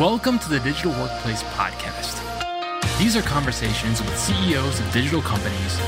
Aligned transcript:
Welcome 0.00 0.40
to 0.40 0.48
the 0.48 0.58
Digital 0.58 0.90
Workplace 1.00 1.44
Podcast. 1.54 2.18
These 2.98 3.16
are 3.16 3.22
conversations 3.22 4.00
with 4.00 4.18
CEOs 4.18 4.80
of 4.80 4.92
digital 4.92 5.22
companies, 5.22 5.78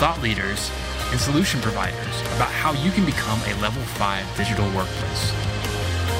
thought 0.00 0.18
leaders, 0.20 0.68
and 1.12 1.20
solution 1.20 1.60
providers 1.60 2.20
about 2.34 2.50
how 2.50 2.72
you 2.72 2.90
can 2.90 3.06
become 3.06 3.38
a 3.46 3.54
level 3.62 3.80
5 3.84 4.36
digital 4.36 4.66
workplace. 4.74 5.30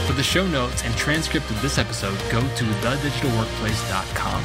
For 0.07 0.13
the 0.13 0.23
show 0.23 0.47
notes 0.47 0.85
and 0.85 0.95
transcript 0.95 1.51
of 1.51 1.61
this 1.61 1.79
episode, 1.79 2.17
go 2.31 2.41
to 2.43 2.65
thedigitalworkplace.com. 2.65 4.45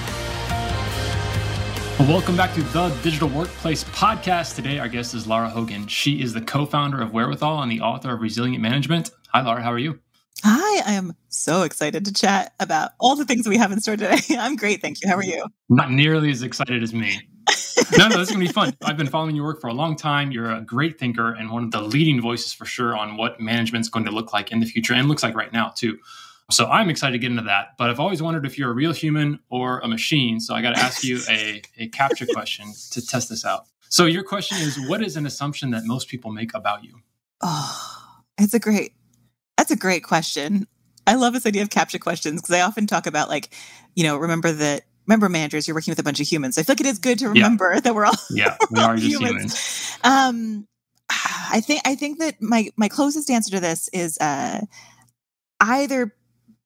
Well, 1.99 2.09
welcome 2.09 2.35
back 2.35 2.55
to 2.55 2.63
the 2.63 2.89
Digital 3.03 3.29
Workplace 3.29 3.83
Podcast. 3.83 4.55
Today, 4.55 4.79
our 4.79 4.89
guest 4.89 5.13
is 5.13 5.27
Lara 5.27 5.51
Hogan. 5.51 5.85
She 5.85 6.19
is 6.23 6.33
the 6.33 6.41
co 6.41 6.65
founder 6.65 6.99
of 6.99 7.13
Wherewithal 7.13 7.61
and 7.61 7.71
the 7.71 7.81
author 7.81 8.11
of 8.11 8.21
Resilient 8.21 8.59
Management. 8.59 9.11
Hi, 9.27 9.41
Lara. 9.43 9.61
How 9.61 9.71
are 9.71 9.77
you? 9.77 9.99
Hi, 10.43 10.91
I 10.91 10.93
am 10.93 11.15
so 11.29 11.61
excited 11.61 12.05
to 12.05 12.13
chat 12.13 12.53
about 12.59 12.91
all 12.99 13.15
the 13.15 13.25
things 13.25 13.47
we 13.47 13.57
have 13.57 13.71
in 13.71 13.79
store 13.79 13.95
today. 13.95 14.19
I'm 14.39 14.55
great, 14.55 14.81
thank 14.81 15.01
you. 15.01 15.07
How 15.07 15.15
are 15.15 15.23
you? 15.23 15.45
Not 15.69 15.91
nearly 15.91 16.31
as 16.31 16.41
excited 16.41 16.81
as 16.81 16.93
me. 16.93 17.21
no, 17.97 18.07
no, 18.07 18.17
this 18.17 18.29
is 18.29 18.31
gonna 18.31 18.45
be 18.45 18.51
fun. 18.51 18.75
I've 18.83 18.97
been 18.97 19.07
following 19.07 19.35
your 19.35 19.45
work 19.45 19.61
for 19.61 19.67
a 19.67 19.73
long 19.73 19.95
time. 19.95 20.31
You're 20.31 20.51
a 20.51 20.61
great 20.61 20.97
thinker 20.97 21.31
and 21.31 21.51
one 21.51 21.63
of 21.63 21.71
the 21.71 21.81
leading 21.81 22.21
voices 22.21 22.53
for 22.53 22.65
sure 22.65 22.97
on 22.97 23.17
what 23.17 23.39
management's 23.39 23.89
going 23.89 24.05
to 24.05 24.11
look 24.11 24.33
like 24.33 24.51
in 24.51 24.59
the 24.59 24.65
future 24.65 24.93
and 24.93 25.07
looks 25.07 25.21
like 25.21 25.35
right 25.35 25.53
now 25.53 25.69
too. 25.69 25.99
So 26.49 26.65
I'm 26.65 26.89
excited 26.89 27.13
to 27.13 27.19
get 27.19 27.29
into 27.29 27.43
that. 27.43 27.77
But 27.77 27.89
I've 27.89 27.99
always 27.99 28.21
wondered 28.21 28.45
if 28.45 28.57
you're 28.57 28.71
a 28.71 28.73
real 28.73 28.93
human 28.93 29.39
or 29.49 29.79
a 29.79 29.87
machine. 29.87 30.39
So 30.39 30.55
I 30.55 30.61
got 30.61 30.75
to 30.75 30.81
ask 30.81 31.03
you 31.03 31.19
a, 31.29 31.61
a 31.77 31.89
CAPTCHA 31.89 32.33
question 32.33 32.73
to 32.91 33.05
test 33.05 33.29
this 33.29 33.45
out. 33.45 33.67
So 33.89 34.05
your 34.05 34.23
question 34.23 34.57
is, 34.57 34.77
what 34.87 35.01
is 35.03 35.17
an 35.17 35.25
assumption 35.25 35.71
that 35.71 35.83
most 35.85 36.07
people 36.07 36.31
make 36.31 36.53
about 36.53 36.83
you? 36.83 36.95
Oh, 37.41 38.13
it's 38.37 38.53
a 38.53 38.59
great 38.59 38.93
that's 39.61 39.69
a 39.69 39.75
great 39.75 40.03
question. 40.03 40.65
I 41.05 41.13
love 41.13 41.33
this 41.33 41.45
idea 41.45 41.61
of 41.61 41.69
CAPTCHA 41.69 41.99
questions 41.99 42.41
because 42.41 42.55
I 42.55 42.61
often 42.61 42.87
talk 42.87 43.05
about 43.05 43.29
like, 43.29 43.53
you 43.93 44.03
know, 44.03 44.17
remember 44.17 44.51
that 44.51 44.81
remember 45.05 45.29
managers, 45.29 45.67
you're 45.67 45.75
working 45.75 45.91
with 45.91 45.99
a 45.99 46.03
bunch 46.03 46.19
of 46.19 46.25
humans. 46.27 46.57
I 46.57 46.63
feel 46.63 46.73
like 46.73 46.79
it 46.79 46.87
is 46.87 46.97
good 46.97 47.19
to 47.19 47.29
remember 47.29 47.73
yeah. 47.75 47.79
that 47.83 47.93
we're 47.93 48.05
all 48.05 48.15
yeah, 48.31 48.57
we 48.71 48.79
are 48.79 48.95
just 48.95 49.07
humans. 49.07 49.53
humans. 49.53 49.97
Um, 50.03 50.67
I 51.11 51.61
think 51.61 51.81
I 51.85 51.93
think 51.93 52.17
that 52.17 52.41
my 52.41 52.69
my 52.75 52.87
closest 52.87 53.29
answer 53.29 53.51
to 53.51 53.59
this 53.59 53.87
is 53.93 54.17
uh, 54.17 54.61
either 55.59 56.15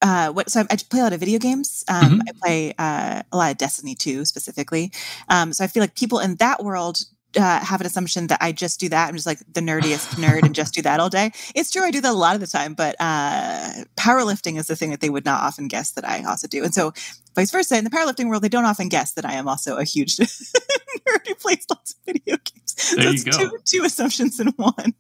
uh, 0.02 0.30
what 0.30 0.50
so 0.50 0.62
I, 0.62 0.66
I, 0.70 0.78
play 0.90 1.02
a 1.02 1.04
lot 1.04 1.12
of 1.12 1.20
video 1.20 1.38
games. 1.40 1.84
Um, 1.90 2.04
mm-hmm. 2.04 2.20
I 2.30 2.32
play 2.42 2.74
uh, 2.78 3.24
a 3.30 3.38
lot 3.38 3.52
of 3.52 3.58
Destiny 3.58 3.96
2 3.96 4.24
specifically. 4.24 4.94
Um, 5.28 5.52
so 5.52 5.66
I 5.66 5.68
feel 5.68 5.84
like 5.84 5.96
people 5.96 6.20
in 6.20 6.36
that 6.36 6.64
world 6.64 7.00
uh, 7.38 7.60
have 7.60 7.82
an 7.82 7.88
assumption 7.88 8.28
that 8.28 8.40
I 8.42 8.52
just 8.52 8.80
do 8.80 8.90
that. 8.90 9.08
I'm 9.08 9.16
just 9.16 9.28
like 9.28 9.40
the 9.54 9.62
nerdiest 9.62 10.16
nerd 10.16 10.44
and 10.44 10.56
just 10.56 10.74
do 10.74 10.82
that 10.84 11.00
all 11.00 11.10
day. 11.10 11.32
It's 11.54 11.72
true, 11.72 11.84
I 11.84 11.92
do 11.92 12.02
that 12.02 12.12
a 12.12 12.14
lot 12.14 12.36
of 12.36 12.42
the 12.42 12.48
time, 12.48 12.74
but 12.74 12.96
uh, 13.00 13.86
powerlifting 13.98 14.58
is 14.58 14.68
the 14.68 14.76
thing 14.76 14.92
that 14.92 15.02
they 15.02 15.10
would 15.10 15.26
not 15.26 15.42
often 15.42 15.68
guess 15.68 15.92
that 15.92 16.08
I 16.08 16.24
also 16.24 16.48
do. 16.48 16.64
And 16.64 16.74
so, 16.74 16.94
vice 17.36 17.52
versa, 17.52 17.78
in 17.78 17.84
the 17.84 17.90
powerlifting 17.90 18.30
world, 18.30 18.44
they 18.44 18.50
don't 18.50 18.66
often 18.66 18.90
guess 18.90 19.14
that 19.14 19.26
I 19.26 19.34
am 19.34 19.48
also 19.48 19.78
a 19.78 19.84
huge 19.84 20.16
nerd 20.18 21.28
who 21.28 21.36
plays 21.36 21.66
lots 21.70 21.94
of 21.94 21.98
video 22.06 22.38
games. 22.38 22.96
There 22.96 23.04
so 23.04 23.10
you 23.10 23.24
go. 23.24 23.38
Two, 23.38 23.58
two 23.66 23.84
assumptions 23.84 24.40
in 24.40 24.48
one. 24.56 24.94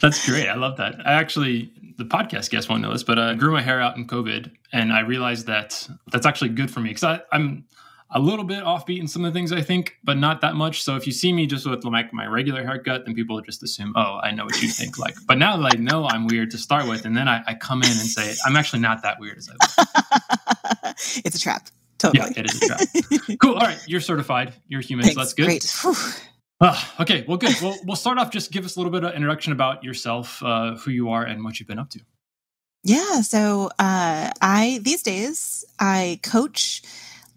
That's 0.00 0.26
great. 0.26 0.48
I 0.48 0.54
love 0.54 0.76
that. 0.78 1.06
I 1.06 1.12
actually, 1.12 1.72
the 1.96 2.04
podcast 2.04 2.50
guest 2.50 2.68
won't 2.68 2.82
know 2.82 2.92
this, 2.92 3.02
but 3.02 3.18
I 3.18 3.34
grew 3.34 3.52
my 3.52 3.62
hair 3.62 3.80
out 3.80 3.96
in 3.96 4.06
COVID, 4.06 4.50
and 4.72 4.92
I 4.92 5.00
realized 5.00 5.46
that 5.46 5.88
that's 6.10 6.26
actually 6.26 6.50
good 6.50 6.70
for 6.70 6.80
me 6.80 6.90
because 6.90 7.20
I'm 7.32 7.64
a 8.12 8.18
little 8.18 8.44
bit 8.44 8.64
offbeat 8.64 8.98
in 8.98 9.06
some 9.06 9.24
of 9.24 9.32
the 9.32 9.38
things 9.38 9.52
I 9.52 9.60
think, 9.60 9.96
but 10.02 10.16
not 10.16 10.40
that 10.40 10.54
much. 10.54 10.82
So 10.82 10.96
if 10.96 11.06
you 11.06 11.12
see 11.12 11.32
me 11.32 11.46
just 11.46 11.66
with 11.66 11.84
like 11.84 12.12
my 12.12 12.26
regular 12.26 12.64
haircut, 12.64 13.04
then 13.04 13.14
people 13.14 13.40
just 13.42 13.62
assume, 13.62 13.92
oh, 13.96 14.18
I 14.22 14.32
know 14.32 14.44
what 14.44 14.60
you 14.60 14.68
think. 14.68 14.98
Like, 14.98 15.14
but 15.26 15.38
now 15.38 15.56
that 15.56 15.74
I 15.74 15.78
know 15.78 16.06
I'm 16.06 16.26
weird 16.26 16.50
to 16.52 16.58
start 16.58 16.88
with, 16.88 17.04
and 17.04 17.16
then 17.16 17.28
I, 17.28 17.42
I 17.46 17.54
come 17.54 17.82
in 17.82 17.90
and 17.90 17.98
say, 17.98 18.34
I'm 18.44 18.56
actually 18.56 18.80
not 18.80 19.02
that 19.02 19.20
weird 19.20 19.38
as 19.38 19.48
I 19.48 19.52
look. 19.52 20.96
it's 21.24 21.36
a 21.36 21.40
trap. 21.40 21.68
Totally. 21.98 22.30
Yeah, 22.34 22.40
it 22.40 22.50
is 22.50 22.62
a 22.62 22.66
trap. 22.66 23.38
cool. 23.40 23.54
All 23.54 23.66
right, 23.66 23.78
you're 23.86 24.00
certified. 24.00 24.54
You're 24.68 24.80
human, 24.80 25.04
Thanks. 25.04 25.14
so 25.14 25.20
that's 25.20 25.34
good. 25.34 25.46
Great. 25.46 26.26
Uh, 26.62 26.78
okay, 27.00 27.24
well, 27.26 27.38
good. 27.38 27.54
Well, 27.62 27.78
we'll 27.84 27.96
start 27.96 28.18
off. 28.18 28.30
Just 28.30 28.52
give 28.52 28.66
us 28.66 28.76
a 28.76 28.78
little 28.78 28.92
bit 28.92 29.02
of 29.04 29.14
introduction 29.14 29.52
about 29.52 29.82
yourself, 29.82 30.42
uh, 30.42 30.76
who 30.76 30.90
you 30.90 31.08
are, 31.10 31.24
and 31.24 31.42
what 31.42 31.58
you've 31.58 31.68
been 31.68 31.78
up 31.78 31.88
to. 31.90 32.00
Yeah. 32.82 33.20
So 33.22 33.70
uh, 33.78 34.30
I 34.42 34.80
these 34.82 35.02
days 35.02 35.64
I 35.78 36.20
coach 36.22 36.82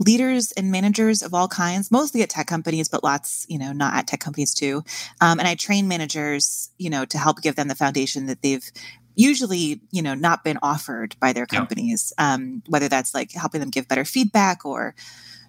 leaders 0.05 0.51
and 0.53 0.71
managers 0.71 1.21
of 1.21 1.33
all 1.33 1.47
kinds, 1.47 1.91
mostly 1.91 2.21
at 2.21 2.29
tech 2.29 2.47
companies, 2.47 2.89
but 2.89 3.03
lots, 3.03 3.45
you 3.49 3.57
know, 3.57 3.71
not 3.71 3.93
at 3.93 4.07
tech 4.07 4.19
companies 4.19 4.53
too. 4.53 4.83
Um, 5.21 5.39
and 5.39 5.47
I 5.47 5.55
train 5.55 5.87
managers, 5.87 6.69
you 6.77 6.89
know, 6.89 7.05
to 7.05 7.17
help 7.17 7.41
give 7.41 7.55
them 7.55 7.67
the 7.67 7.75
foundation 7.75 8.25
that 8.27 8.41
they've 8.41 8.69
usually, 9.15 9.81
you 9.91 10.01
know, 10.01 10.15
not 10.15 10.43
been 10.43 10.57
offered 10.61 11.15
by 11.19 11.33
their 11.33 11.45
companies. 11.45 12.13
Yeah. 12.17 12.33
Um, 12.33 12.63
whether 12.67 12.87
that's 12.87 13.13
like 13.13 13.31
helping 13.31 13.59
them 13.59 13.69
give 13.69 13.87
better 13.87 14.05
feedback 14.05 14.65
or 14.65 14.95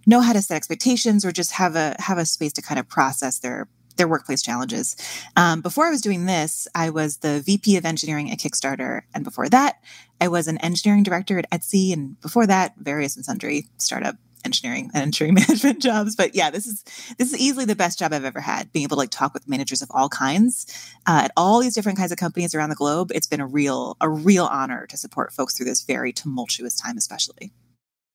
know 0.06 0.20
how 0.20 0.32
to 0.32 0.42
set 0.42 0.56
expectations 0.56 1.24
or 1.24 1.32
just 1.32 1.52
have 1.52 1.76
a 1.76 1.96
have 1.98 2.18
a 2.18 2.26
space 2.26 2.52
to 2.54 2.62
kind 2.62 2.78
of 2.78 2.88
process 2.88 3.38
their 3.38 3.68
their 3.96 4.08
workplace 4.08 4.42
challenges. 4.42 4.96
Um, 5.36 5.60
before 5.60 5.86
I 5.86 5.90
was 5.90 6.00
doing 6.00 6.26
this, 6.26 6.66
I 6.74 6.90
was 6.90 7.18
the 7.18 7.40
VP 7.40 7.76
of 7.76 7.84
engineering 7.84 8.30
at 8.30 8.38
Kickstarter. 8.38 9.02
And 9.14 9.24
before 9.24 9.48
that, 9.48 9.76
I 10.20 10.28
was 10.28 10.48
an 10.48 10.58
engineering 10.58 11.02
director 11.02 11.38
at 11.38 11.50
Etsy. 11.50 11.92
And 11.92 12.20
before 12.20 12.46
that, 12.46 12.74
various 12.76 13.16
and 13.16 13.24
sundry 13.24 13.68
startup 13.76 14.16
engineering 14.44 14.90
and 14.94 15.02
engineering 15.02 15.34
management 15.48 15.80
jobs. 15.80 16.16
But 16.16 16.34
yeah, 16.34 16.50
this 16.50 16.66
is 16.66 16.82
this 17.18 17.32
is 17.32 17.38
easily 17.38 17.64
the 17.64 17.76
best 17.76 17.98
job 17.98 18.12
I've 18.12 18.24
ever 18.24 18.40
had. 18.40 18.72
Being 18.72 18.84
able 18.84 18.96
to 18.96 19.00
like 19.00 19.10
talk 19.10 19.34
with 19.34 19.48
managers 19.48 19.82
of 19.82 19.90
all 19.90 20.08
kinds 20.08 20.66
uh, 21.06 21.22
at 21.24 21.32
all 21.36 21.60
these 21.60 21.74
different 21.74 21.98
kinds 21.98 22.12
of 22.12 22.18
companies 22.18 22.54
around 22.54 22.70
the 22.70 22.76
globe. 22.76 23.10
It's 23.14 23.26
been 23.26 23.40
a 23.40 23.46
real 23.46 23.96
a 24.00 24.08
real 24.08 24.46
honor 24.46 24.86
to 24.86 24.96
support 24.96 25.32
folks 25.32 25.56
through 25.56 25.66
this 25.66 25.82
very 25.82 26.12
tumultuous 26.12 26.74
time, 26.74 26.96
especially. 26.96 27.52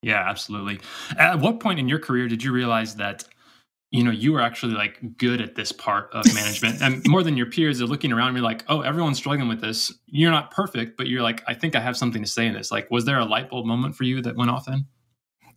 Yeah, 0.01 0.23
absolutely. 0.25 0.79
At 1.17 1.39
what 1.39 1.59
point 1.59 1.79
in 1.79 1.89
your 1.89 1.99
career 1.99 2.27
did 2.27 2.43
you 2.43 2.51
realize 2.51 2.95
that? 2.95 3.25
you 3.91 4.03
know 4.03 4.11
you 4.11 4.31
were 4.31 4.41
actually 4.41 4.73
like 4.73 5.17
good 5.17 5.41
at 5.41 5.55
this 5.55 5.71
part 5.71 6.09
of 6.13 6.25
management 6.33 6.81
and 6.81 7.01
more 7.07 7.23
than 7.23 7.37
your 7.37 7.47
peers 7.47 7.81
are 7.81 7.87
looking 7.87 8.11
around 8.11 8.33
me 8.33 8.41
like 8.41 8.63
oh 8.67 8.81
everyone's 8.81 9.17
struggling 9.17 9.49
with 9.49 9.61
this 9.61 9.91
you're 10.05 10.31
not 10.31 10.51
perfect 10.51 10.97
but 10.97 11.07
you're 11.07 11.21
like 11.21 11.43
i 11.47 11.53
think 11.53 11.75
i 11.75 11.79
have 11.79 11.97
something 11.97 12.21
to 12.21 12.29
say 12.29 12.45
in 12.45 12.53
this 12.53 12.71
like 12.71 12.89
was 12.91 13.05
there 13.05 13.19
a 13.19 13.25
light 13.25 13.49
bulb 13.49 13.65
moment 13.65 13.95
for 13.95 14.03
you 14.03 14.21
that 14.21 14.35
went 14.35 14.51
off 14.51 14.65
then 14.65 14.85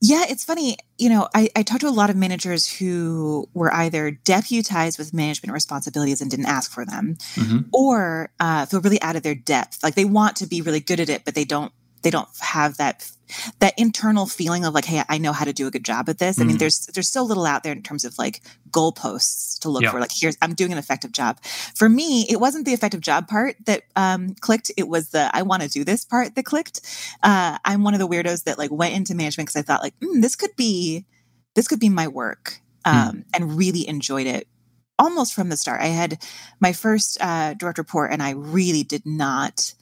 yeah, 0.05 0.25
it's 0.29 0.45
funny. 0.45 0.77
You 0.99 1.09
know, 1.11 1.29
I, 1.33 1.49
I 1.55 1.63
talked 1.63 1.83
to 1.83 1.89
a 1.89 1.91
lot 1.91 2.11
of 2.11 2.17
managers 2.17 2.69
who 2.69 3.49
were 3.55 3.73
either 3.73 4.11
deputized 4.11 4.99
with 4.99 5.15
management 5.15 5.55
responsibilities 5.55 6.21
and 6.21 6.29
didn't 6.29 6.47
ask 6.47 6.73
for 6.73 6.85
them, 6.85 7.17
mm-hmm. 7.37 7.69
or 7.73 8.33
uh, 8.41 8.67
feel 8.67 8.81
really 8.81 9.01
out 9.01 9.15
of 9.15 9.23
their 9.23 9.37
depth. 9.37 9.81
Like 9.81 9.95
they 9.95 10.05
want 10.05 10.35
to 10.37 10.47
be 10.49 10.61
really 10.61 10.81
good 10.81 10.99
at 10.99 11.09
it, 11.09 11.25
but 11.25 11.37
they 11.37 11.45
don't 11.45 11.73
they 12.03 12.11
don't 12.11 12.29
have 12.41 12.77
that 12.77 13.11
that 13.61 13.75
internal 13.79 14.27
feeling 14.27 14.65
of 14.65 14.75
like, 14.75 14.85
hey, 14.85 15.03
I 15.09 15.19
know 15.19 15.33
how 15.33 15.45
to 15.45 15.53
do 15.53 15.67
a 15.67 15.71
good 15.71 15.85
job 15.85 16.09
at 16.09 16.19
this. 16.19 16.39
Mm. 16.39 16.43
I 16.43 16.45
mean, 16.45 16.57
mm. 16.57 16.59
there's 16.61 16.87
there's 16.87 17.09
so 17.09 17.23
little 17.23 17.47
out 17.47 17.63
there 17.63 17.73
in 17.73 17.83
terms 17.83 18.05
of 18.05 18.19
like 18.19 18.43
goalposts 18.71 19.59
to 19.61 19.69
look 19.69 19.85
for. 19.85 20.01
Like, 20.01 20.11
here's 20.15 20.37
I'm 20.43 20.55
doing 20.55 20.73
an 20.73 20.79
effective 20.79 21.12
job. 21.12 21.43
For 21.75 21.89
me, 21.89 22.27
it 22.29 22.41
wasn't 22.41 22.67
the 22.67 22.73
effective 22.73 23.01
job 23.01 23.29
part 23.29 23.57
that 23.67 23.83
um, 23.97 24.35
clicked. 24.41 24.71
It 24.77 24.89
was 24.89 25.11
the 25.11 25.31
I 25.33 25.43
want 25.43 25.62
to 25.62 25.69
do 25.69 25.85
this 25.85 26.05
part 26.05 26.35
that 26.35 26.45
clicked. 26.45 26.81
Uh, 27.23 27.59
I'm 27.65 27.85
one 27.85 27.95
of 27.95 28.01
the 28.01 28.09
weirdos 28.09 28.45
that 28.45 28.59
like 28.59 28.71
went 28.71 28.95
into 28.95 29.15
management 29.15 29.49
because 29.49 29.61
I 29.61 29.62
thought 29.62 29.83
like 29.83 29.99
mm, 30.01 30.21
this 30.21 30.37
could 30.37 30.55
be 30.57 31.07
this 31.55 31.69
could 31.69 31.81
be 31.81 31.89
my 31.89 32.09
work, 32.09 32.61
mm. 32.87 32.93
um, 32.93 33.17
mm. 33.17 33.25
and 33.35 33.57
really 33.57 33.89
enjoyed 33.89 34.27
it 34.27 34.47
almost 34.99 35.35
from 35.35 35.49
the 35.49 35.57
start. 35.57 35.81
I 35.81 35.87
had 35.87 36.23
my 36.61 36.73
first 36.73 37.19
uh, 37.21 37.55
direct 37.55 37.79
report, 37.79 38.12
and 38.12 38.23
I 38.23 38.31
really 38.31 38.83
did 38.83 39.07
not 39.07 39.75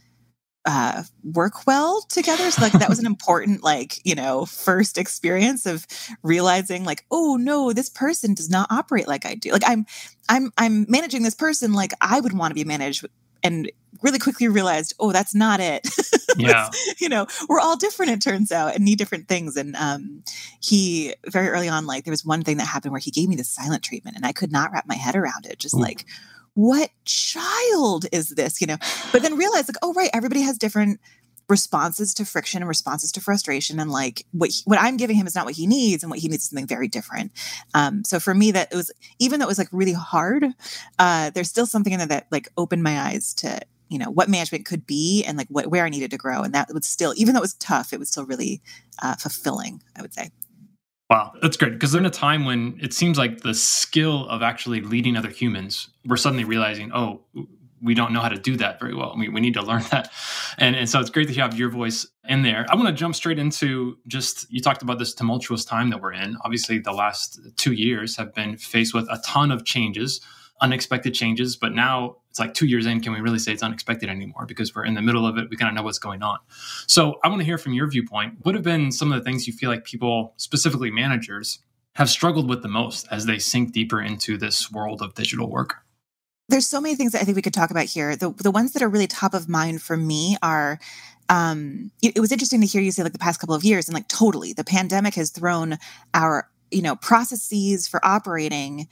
uh, 0.66 1.04
work 1.24 1.66
well 1.66 2.02
together. 2.08 2.50
So 2.50 2.62
like 2.62 2.72
that 2.72 2.88
was 2.88 2.98
an 2.98 3.06
important 3.14 3.62
like, 3.62 4.04
you 4.04 4.14
know, 4.14 4.46
first 4.46 4.98
experience 4.98 5.66
of 5.66 5.86
realizing 6.22 6.84
like, 6.84 7.04
oh 7.10 7.36
no, 7.36 7.72
this 7.72 7.88
person 7.88 8.34
does 8.34 8.50
not 8.50 8.70
operate 8.70 9.08
like 9.08 9.24
I 9.24 9.34
do. 9.34 9.52
Like 9.52 9.66
I'm 9.66 9.86
I'm 10.28 10.52
I'm 10.58 10.86
managing 10.88 11.22
this 11.22 11.34
person 11.34 11.72
like 11.72 11.92
I 12.00 12.20
would 12.20 12.36
want 12.36 12.50
to 12.50 12.54
be 12.54 12.64
managed 12.64 13.06
and 13.42 13.70
really 14.02 14.18
quickly 14.18 14.48
realized, 14.48 14.94
oh, 14.98 15.12
that's 15.12 15.34
not 15.34 15.60
it. 15.60 15.88
Yeah. 16.36 16.70
you 16.98 17.08
know, 17.08 17.26
we're 17.48 17.60
all 17.60 17.76
different, 17.76 18.12
it 18.12 18.22
turns 18.22 18.52
out, 18.52 18.74
and 18.74 18.84
need 18.84 18.98
different 18.98 19.28
things. 19.28 19.56
And 19.56 19.74
um, 19.76 20.22
he 20.60 21.12
very 21.26 21.48
early 21.48 21.68
on, 21.68 21.86
like 21.86 22.04
there 22.04 22.12
was 22.12 22.24
one 22.24 22.42
thing 22.42 22.56
that 22.58 22.66
happened 22.66 22.92
where 22.92 23.00
he 23.00 23.10
gave 23.10 23.28
me 23.28 23.36
the 23.36 23.44
silent 23.44 23.82
treatment 23.82 24.16
and 24.16 24.24
I 24.24 24.32
could 24.32 24.52
not 24.52 24.70
wrap 24.72 24.86
my 24.86 24.94
head 24.94 25.16
around 25.16 25.44
it. 25.44 25.58
Just 25.58 25.74
Ooh. 25.74 25.80
like, 25.80 26.06
what 26.60 26.90
child 27.06 28.04
is 28.12 28.28
this? 28.28 28.60
You 28.60 28.66
know, 28.66 28.76
but 29.12 29.22
then 29.22 29.38
realize 29.38 29.66
like, 29.66 29.78
oh, 29.82 29.94
right, 29.94 30.10
everybody 30.12 30.42
has 30.42 30.58
different 30.58 31.00
responses 31.48 32.12
to 32.14 32.24
friction 32.26 32.60
and 32.60 32.68
responses 32.68 33.10
to 33.10 33.20
frustration 33.20 33.80
and 33.80 33.90
like 33.90 34.24
what 34.30 34.50
he, 34.50 34.62
what 34.66 34.78
I'm 34.78 34.96
giving 34.96 35.16
him 35.16 35.26
is 35.26 35.34
not 35.34 35.46
what 35.46 35.56
he 35.56 35.66
needs 35.66 36.04
and 36.04 36.10
what 36.10 36.20
he 36.20 36.28
needs 36.28 36.44
is 36.44 36.50
something 36.50 36.66
very 36.66 36.86
different. 36.86 37.32
Um, 37.74 38.04
so 38.04 38.20
for 38.20 38.34
me 38.34 38.52
that 38.52 38.70
it 38.70 38.76
was 38.76 38.92
even 39.18 39.40
though 39.40 39.46
it 39.46 39.48
was 39.48 39.58
like 39.58 39.70
really 39.72 39.94
hard, 39.94 40.44
uh, 40.98 41.30
there's 41.30 41.48
still 41.48 41.66
something 41.66 41.92
in 41.92 41.98
there 41.98 42.06
that 42.08 42.26
like 42.30 42.48
opened 42.56 42.82
my 42.82 43.00
eyes 43.00 43.32
to 43.34 43.58
you 43.88 43.98
know 43.98 44.10
what 44.10 44.28
management 44.28 44.66
could 44.66 44.86
be 44.86 45.24
and 45.24 45.38
like 45.38 45.48
what 45.48 45.68
where 45.68 45.84
I 45.86 45.88
needed 45.88 46.10
to 46.12 46.18
grow 46.18 46.42
and 46.42 46.54
that 46.54 46.68
would 46.72 46.84
still 46.84 47.14
even 47.16 47.34
though 47.34 47.40
it 47.40 47.42
was 47.42 47.54
tough 47.54 47.92
it 47.92 47.98
was 47.98 48.10
still 48.10 48.26
really 48.26 48.60
uh, 49.02 49.16
fulfilling 49.16 49.82
I 49.96 50.02
would 50.02 50.14
say. 50.14 50.30
Wow, 51.10 51.32
that's 51.42 51.56
great. 51.56 51.72
Because 51.72 51.94
in 51.96 52.06
a 52.06 52.10
time 52.10 52.44
when 52.44 52.78
it 52.80 52.94
seems 52.94 53.18
like 53.18 53.40
the 53.40 53.52
skill 53.52 54.28
of 54.28 54.42
actually 54.42 54.80
leading 54.80 55.16
other 55.16 55.28
humans, 55.28 55.88
we're 56.06 56.16
suddenly 56.16 56.44
realizing, 56.44 56.92
oh, 56.94 57.22
we 57.82 57.94
don't 57.94 58.12
know 58.12 58.20
how 58.20 58.28
to 58.28 58.38
do 58.38 58.56
that 58.58 58.78
very 58.78 58.94
well. 58.94 59.14
We, 59.18 59.28
we 59.28 59.40
need 59.40 59.54
to 59.54 59.62
learn 59.62 59.82
that. 59.90 60.12
And, 60.58 60.76
and 60.76 60.88
so 60.88 61.00
it's 61.00 61.10
great 61.10 61.26
that 61.26 61.34
you 61.34 61.42
have 61.42 61.58
your 61.58 61.70
voice. 61.70 62.06
in 62.28 62.42
there. 62.42 62.64
I 62.68 62.76
want 62.76 62.86
to 62.86 62.94
jump 62.94 63.16
straight 63.16 63.40
into 63.40 63.98
just 64.06 64.46
you 64.52 64.60
talked 64.60 64.82
about 64.82 65.00
this 65.00 65.12
tumultuous 65.12 65.64
time 65.64 65.90
that 65.90 66.00
we're 66.00 66.12
in. 66.12 66.36
Obviously, 66.44 66.78
the 66.78 66.92
last 66.92 67.40
two 67.56 67.72
years 67.72 68.16
have 68.16 68.32
been 68.32 68.56
faced 68.56 68.94
with 68.94 69.08
a 69.10 69.20
ton 69.26 69.50
of 69.50 69.64
changes, 69.64 70.20
unexpected 70.60 71.14
changes, 71.14 71.56
but 71.56 71.72
now 71.72 72.16
it's 72.28 72.38
like 72.38 72.54
two 72.54 72.66
years 72.66 72.86
in. 72.86 73.00
Can 73.00 73.12
we 73.12 73.20
really 73.20 73.38
say 73.38 73.52
it's 73.52 73.62
unexpected 73.62 74.08
anymore? 74.08 74.46
Because 74.46 74.74
we're 74.74 74.84
in 74.84 74.94
the 74.94 75.02
middle 75.02 75.26
of 75.26 75.36
it. 75.38 75.48
We 75.50 75.56
kind 75.56 75.68
of 75.68 75.74
know 75.74 75.82
what's 75.82 75.98
going 75.98 76.22
on. 76.22 76.38
So 76.86 77.18
I 77.24 77.28
want 77.28 77.40
to 77.40 77.44
hear 77.44 77.58
from 77.58 77.72
your 77.72 77.88
viewpoint. 77.88 78.34
What 78.42 78.54
have 78.54 78.64
been 78.64 78.92
some 78.92 79.12
of 79.12 79.18
the 79.18 79.24
things 79.24 79.46
you 79.46 79.52
feel 79.52 79.70
like 79.70 79.84
people, 79.84 80.34
specifically 80.36 80.90
managers, 80.90 81.58
have 81.94 82.08
struggled 82.08 82.48
with 82.48 82.62
the 82.62 82.68
most 82.68 83.06
as 83.10 83.26
they 83.26 83.38
sink 83.38 83.72
deeper 83.72 84.00
into 84.00 84.36
this 84.36 84.70
world 84.70 85.02
of 85.02 85.14
digital 85.14 85.50
work? 85.50 85.76
There's 86.48 86.66
so 86.66 86.80
many 86.80 86.94
things 86.94 87.12
that 87.12 87.22
I 87.22 87.24
think 87.24 87.36
we 87.36 87.42
could 87.42 87.54
talk 87.54 87.70
about 87.70 87.84
here. 87.84 88.16
The 88.16 88.30
the 88.30 88.50
ones 88.50 88.72
that 88.72 88.82
are 88.82 88.88
really 88.88 89.06
top 89.06 89.34
of 89.34 89.48
mind 89.48 89.82
for 89.82 89.96
me 89.96 90.36
are 90.42 90.80
um, 91.28 91.92
it, 92.02 92.16
it 92.16 92.20
was 92.20 92.32
interesting 92.32 92.60
to 92.60 92.66
hear 92.66 92.82
you 92.82 92.90
say 92.90 93.04
like 93.04 93.12
the 93.12 93.18
past 93.18 93.40
couple 93.40 93.54
of 93.54 93.64
years 93.64 93.88
and 93.88 93.94
like 93.94 94.08
totally 94.08 94.52
the 94.52 94.64
pandemic 94.64 95.14
has 95.14 95.30
thrown 95.30 95.78
our 96.12 96.50
you 96.72 96.82
know 96.82 96.96
processes 96.96 97.86
for 97.86 98.04
operating 98.04 98.88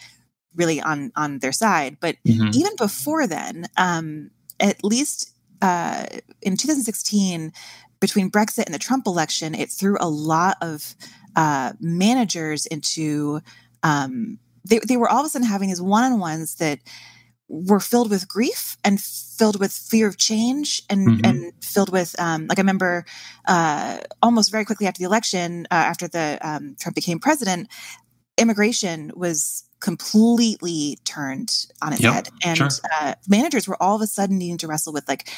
really 0.54 0.80
on 0.80 1.12
on 1.16 1.38
their 1.38 1.52
side 1.52 1.96
but 2.00 2.16
mm-hmm. 2.26 2.50
even 2.54 2.74
before 2.76 3.26
then 3.26 3.66
um 3.76 4.30
at 4.60 4.82
least 4.82 5.32
uh 5.62 6.04
in 6.42 6.56
2016 6.56 7.52
between 8.00 8.30
brexit 8.30 8.64
and 8.64 8.74
the 8.74 8.78
trump 8.78 9.06
election 9.06 9.54
it 9.54 9.70
threw 9.70 9.96
a 10.00 10.08
lot 10.08 10.56
of 10.60 10.94
uh 11.36 11.72
managers 11.80 12.66
into 12.66 13.40
um 13.82 14.38
they, 14.64 14.80
they 14.80 14.96
were 14.96 15.08
all 15.08 15.20
of 15.20 15.26
a 15.26 15.28
sudden 15.28 15.46
having 15.46 15.68
these 15.68 15.80
one-on-ones 15.80 16.56
that 16.56 16.80
were 17.48 17.80
filled 17.80 18.10
with 18.10 18.28
grief 18.28 18.76
and 18.84 19.00
filled 19.00 19.58
with 19.58 19.72
fear 19.72 20.06
of 20.06 20.18
change 20.18 20.82
and 20.90 21.08
mm-hmm. 21.08 21.24
and 21.24 21.52
filled 21.62 21.90
with 21.90 22.18
um, 22.20 22.46
like 22.46 22.58
I 22.58 22.62
remember 22.62 23.04
uh, 23.46 23.98
almost 24.22 24.50
very 24.50 24.64
quickly 24.64 24.86
after 24.86 24.98
the 24.98 25.06
election, 25.06 25.66
uh, 25.70 25.74
after 25.74 26.08
the 26.08 26.38
um, 26.42 26.76
Trump 26.78 26.94
became 26.94 27.18
president, 27.18 27.68
immigration 28.36 29.12
was 29.14 29.64
completely 29.80 30.98
turned 31.04 31.66
on 31.82 31.92
its 31.92 32.02
yep, 32.02 32.14
head, 32.14 32.28
and 32.44 32.56
sure. 32.58 32.68
uh, 33.00 33.14
managers 33.28 33.68
were 33.68 33.80
all 33.82 33.96
of 33.96 34.02
a 34.02 34.06
sudden 34.06 34.38
needing 34.38 34.58
to 34.58 34.66
wrestle 34.66 34.92
with 34.92 35.08
like. 35.08 35.28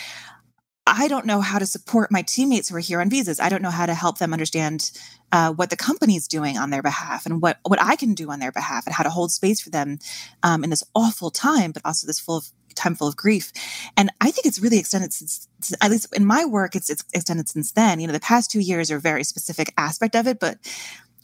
I 0.87 1.07
don't 1.07 1.27
know 1.27 1.41
how 1.41 1.61
to 1.61 1.67
support 1.67 2.11
my 2.11 2.23
teammates 2.23 2.69
who 2.69 2.75
are 2.75 2.81
here 2.81 3.01
on 3.01 3.11
visas. 3.11 3.39
I 3.39 3.49
don't 3.49 3.63
know 3.63 3.71
how 3.71 3.87
to 3.87 3.95
help 3.95 4.19
them 4.19 4.33
understand 4.33 4.91
uh, 5.31 5.53
what 5.53 5.71
the 5.71 5.77
company's 5.77 6.27
doing 6.27 6.59
on 6.59 6.71
their 6.71 6.83
behalf 6.83 7.27
and 7.27 7.41
what 7.41 7.59
what 7.65 7.81
I 7.81 7.95
can 7.95 8.15
do 8.15 8.31
on 8.31 8.41
their 8.41 8.51
behalf 8.51 8.87
and 8.87 8.95
how 8.95 9.05
to 9.05 9.11
hold 9.11 9.31
space 9.31 9.61
for 9.61 9.71
them 9.71 9.99
um, 10.43 10.65
in 10.65 10.71
this 10.71 10.83
awful 10.95 11.31
time, 11.31 11.71
but 11.71 11.83
also 11.85 12.07
this 12.07 12.19
full 12.19 12.39
of 12.39 12.51
time 12.75 12.95
full 12.95 13.09
of 13.09 13.17
grief. 13.17 13.53
And 13.97 14.11
I 14.21 14.31
think 14.31 14.47
it's 14.47 14.61
really 14.61 14.79
extended 14.79 15.13
since, 15.13 15.49
at 15.81 15.91
least 15.91 16.15
in 16.17 16.25
my 16.25 16.45
work, 16.45 16.75
it's, 16.75 16.91
it's 16.91 17.05
extended 17.13 17.49
since 17.49 17.73
then. 17.73 18.01
You 18.01 18.07
know, 18.07 18.13
the 18.13 18.21
past 18.21 18.51
two 18.51 18.61
years 18.61 18.91
are 18.91 18.97
a 18.97 19.01
very 19.01 19.25
specific 19.25 19.73
aspect 19.77 20.17
of 20.17 20.27
it. 20.27 20.41
But 20.41 20.59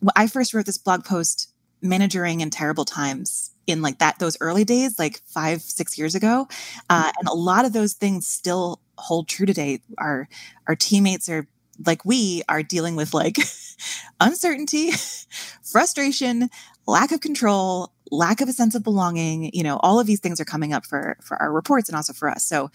when 0.00 0.12
I 0.14 0.26
first 0.26 0.54
wrote 0.54 0.66
this 0.66 0.78
blog 0.78 1.04
post, 1.04 1.50
managing 1.82 2.40
in 2.40 2.50
terrible 2.50 2.84
times 2.84 3.50
in 3.66 3.82
like 3.82 3.98
that 3.98 4.18
those 4.18 4.36
early 4.40 4.64
days 4.64 4.98
like 4.98 5.20
five 5.26 5.60
six 5.60 5.98
years 5.98 6.14
ago. 6.14 6.48
Uh, 6.88 7.10
and 7.18 7.28
a 7.28 7.34
lot 7.34 7.64
of 7.64 7.72
those 7.72 7.94
things 7.94 8.26
still 8.26 8.80
hold 8.98 9.28
true 9.28 9.46
today. 9.46 9.80
Our 9.98 10.28
our 10.68 10.76
teammates 10.76 11.28
are 11.28 11.46
like 11.84 12.04
we 12.04 12.42
are 12.48 12.62
dealing 12.62 12.96
with 12.96 13.12
like 13.12 13.36
uncertainty, 14.20 14.90
frustration, 15.62 16.48
lack 16.86 17.12
of 17.12 17.20
control, 17.20 17.92
lack 18.10 18.40
of 18.40 18.48
a 18.48 18.52
sense 18.52 18.74
of 18.74 18.82
belonging, 18.82 19.50
you 19.52 19.62
know, 19.62 19.78
all 19.82 20.00
of 20.00 20.06
these 20.06 20.20
things 20.20 20.40
are 20.40 20.44
coming 20.44 20.72
up 20.72 20.86
for 20.86 21.16
for 21.22 21.36
our 21.36 21.52
reports 21.52 21.88
and 21.88 21.96
also 21.96 22.12
for 22.12 22.30
us. 22.30 22.44
So 22.46 22.70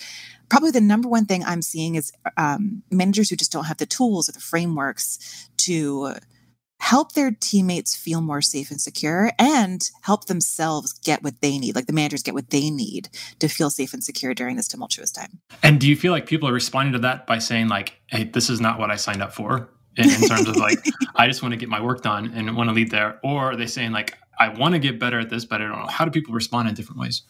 probably 0.50 0.72
the 0.72 0.82
number 0.82 1.08
one 1.08 1.26
thing 1.26 1.44
I'm 1.44 1.62
seeing 1.62 1.96
is 1.96 2.12
um, 2.38 2.84
managers 2.92 3.30
who 3.30 3.36
just 3.36 3.52
don't 3.52 3.66
have 3.66 3.78
the 3.78 3.86
tools 3.86 4.30
or 4.30 4.34
the 4.34 4.40
frameworks 4.40 5.50
to 5.58 6.16
help 6.82 7.12
their 7.12 7.30
teammates 7.30 7.96
feel 7.96 8.22
more 8.22 8.42
safe 8.42 8.72
and 8.72 8.82
secure 8.82 9.32
and 9.38 9.92
help 10.02 10.26
themselves 10.26 10.94
get 10.94 11.22
what 11.22 11.40
they 11.40 11.60
need 11.60 11.76
like 11.76 11.86
the 11.86 11.94
managers 11.94 12.24
get 12.24 12.34
what 12.34 12.50
they 12.50 12.72
need 12.72 13.08
to 13.38 13.48
feel 13.48 13.70
safe 13.70 13.94
and 13.94 14.04
secure 14.04 14.34
during 14.34 14.56
this 14.56 14.68
tumultuous 14.68 15.12
time. 15.12 15.40
And 15.62 15.80
do 15.80 15.88
you 15.88 15.96
feel 15.96 16.12
like 16.12 16.26
people 16.26 16.50
are 16.50 16.54
responding 16.54 16.94
to 16.94 17.00
that 17.00 17.28
by 17.28 17.38
saying 17.38 17.68
like 17.68 18.02
hey 18.08 18.24
this 18.24 18.50
is 18.50 18.60
not 18.60 18.80
what 18.80 18.90
i 18.90 18.96
signed 18.96 19.22
up 19.22 19.32
for 19.32 19.70
in, 19.96 20.10
in 20.10 20.22
terms 20.28 20.48
of 20.48 20.58
like 20.58 20.80
i 21.18 21.28
just 21.28 21.44
want 21.44 21.54
to 21.54 21.58
get 21.58 21.70
my 21.70 21.80
work 21.80 22.02
done 22.02 22.32
and 22.34 22.58
want 22.58 22.68
to 22.68 22.74
lead 22.74 22.90
there 22.90 23.20
or 23.24 23.52
are 23.52 23.56
they 23.56 23.68
saying 23.68 23.92
like 23.92 24.18
i 24.40 24.50
want 24.50 24.74
to 24.74 24.80
get 24.80 25.00
better 25.00 25.20
at 25.20 25.30
this 25.30 25.46
but 25.46 25.62
i 25.62 25.68
don't 25.68 25.78
know. 25.78 25.88
How 25.88 26.04
do 26.04 26.10
people 26.10 26.34
respond 26.34 26.68
in 26.68 26.74
different 26.74 27.00
ways? 27.00 27.22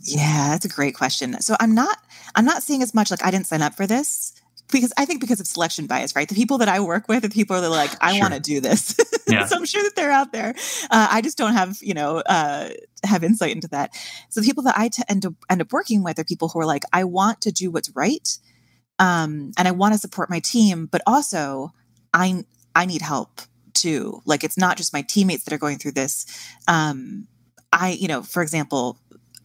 Yeah 0.00 0.48
that's 0.48 0.64
a 0.64 0.70
great 0.70 0.94
question. 0.94 1.38
So 1.42 1.54
i'm 1.60 1.74
not 1.74 1.98
i'm 2.34 2.46
not 2.46 2.62
seeing 2.62 2.82
as 2.82 2.94
much 2.94 3.10
like 3.10 3.22
i 3.22 3.30
didn't 3.30 3.46
sign 3.46 3.60
up 3.60 3.74
for 3.74 3.86
this 3.86 4.32
because 4.70 4.92
I 4.96 5.04
think 5.04 5.20
because 5.20 5.40
of 5.40 5.46
selection 5.46 5.86
bias, 5.86 6.14
right? 6.14 6.28
The 6.28 6.34
people 6.34 6.58
that 6.58 6.68
I 6.68 6.80
work 6.80 7.08
with 7.08 7.22
the 7.22 7.30
people 7.30 7.60
that 7.60 7.66
are 7.66 7.70
like, 7.70 7.92
I 8.00 8.12
sure. 8.12 8.20
want 8.20 8.34
to 8.34 8.40
do 8.40 8.60
this. 8.60 8.94
Yeah. 9.28 9.44
so 9.44 9.56
I'm 9.56 9.66
sure 9.66 9.82
that 9.82 9.94
they're 9.94 10.10
out 10.10 10.32
there. 10.32 10.54
Uh, 10.90 11.08
I 11.10 11.20
just 11.20 11.36
don't 11.36 11.52
have, 11.52 11.76
you 11.82 11.92
know, 11.92 12.16
uh, 12.20 12.70
have 13.04 13.22
insight 13.22 13.52
into 13.52 13.68
that. 13.68 13.90
So 14.30 14.40
the 14.40 14.46
people 14.46 14.62
that 14.62 14.78
I 14.78 14.88
t- 14.88 15.02
end, 15.06 15.26
up, 15.26 15.34
end 15.50 15.60
up 15.60 15.70
working 15.70 16.02
with 16.02 16.18
are 16.18 16.24
people 16.24 16.48
who 16.48 16.58
are 16.60 16.64
like, 16.64 16.84
I 16.94 17.04
want 17.04 17.42
to 17.42 17.52
do 17.52 17.70
what's 17.70 17.94
right. 17.94 18.26
Um, 18.98 19.52
and 19.58 19.68
I 19.68 19.72
want 19.72 19.92
to 19.92 19.98
support 19.98 20.30
my 20.30 20.40
team, 20.40 20.86
but 20.86 21.02
also 21.06 21.74
I, 22.14 22.42
I 22.74 22.86
need 22.86 23.02
help 23.02 23.42
too. 23.74 24.22
Like 24.24 24.44
it's 24.44 24.56
not 24.56 24.78
just 24.78 24.94
my 24.94 25.02
teammates 25.02 25.44
that 25.44 25.52
are 25.52 25.58
going 25.58 25.76
through 25.76 25.92
this. 25.92 26.24
Um, 26.66 27.26
I, 27.70 27.90
you 27.90 28.08
know, 28.08 28.22
for 28.22 28.42
example, 28.42 28.98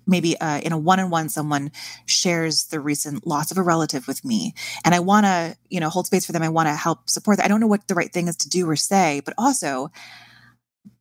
maybe 0.05 0.39
uh, 0.39 0.59
in 0.59 0.71
a 0.71 0.77
one-on-one 0.77 1.29
someone 1.29 1.71
shares 2.05 2.65
the 2.65 2.79
recent 2.79 3.25
loss 3.25 3.51
of 3.51 3.57
a 3.57 3.61
relative 3.61 4.07
with 4.07 4.23
me 4.23 4.53
and 4.83 4.93
i 4.93 4.99
want 4.99 5.25
to 5.25 5.55
you 5.69 5.79
know 5.79 5.89
hold 5.89 6.05
space 6.05 6.25
for 6.25 6.31
them 6.31 6.43
i 6.43 6.49
want 6.49 6.67
to 6.67 6.73
help 6.73 7.09
support 7.09 7.37
that 7.37 7.45
i 7.45 7.47
don't 7.47 7.59
know 7.59 7.67
what 7.67 7.87
the 7.87 7.95
right 7.95 8.13
thing 8.13 8.27
is 8.27 8.35
to 8.35 8.49
do 8.49 8.69
or 8.69 8.75
say 8.75 9.21
but 9.25 9.33
also 9.37 9.89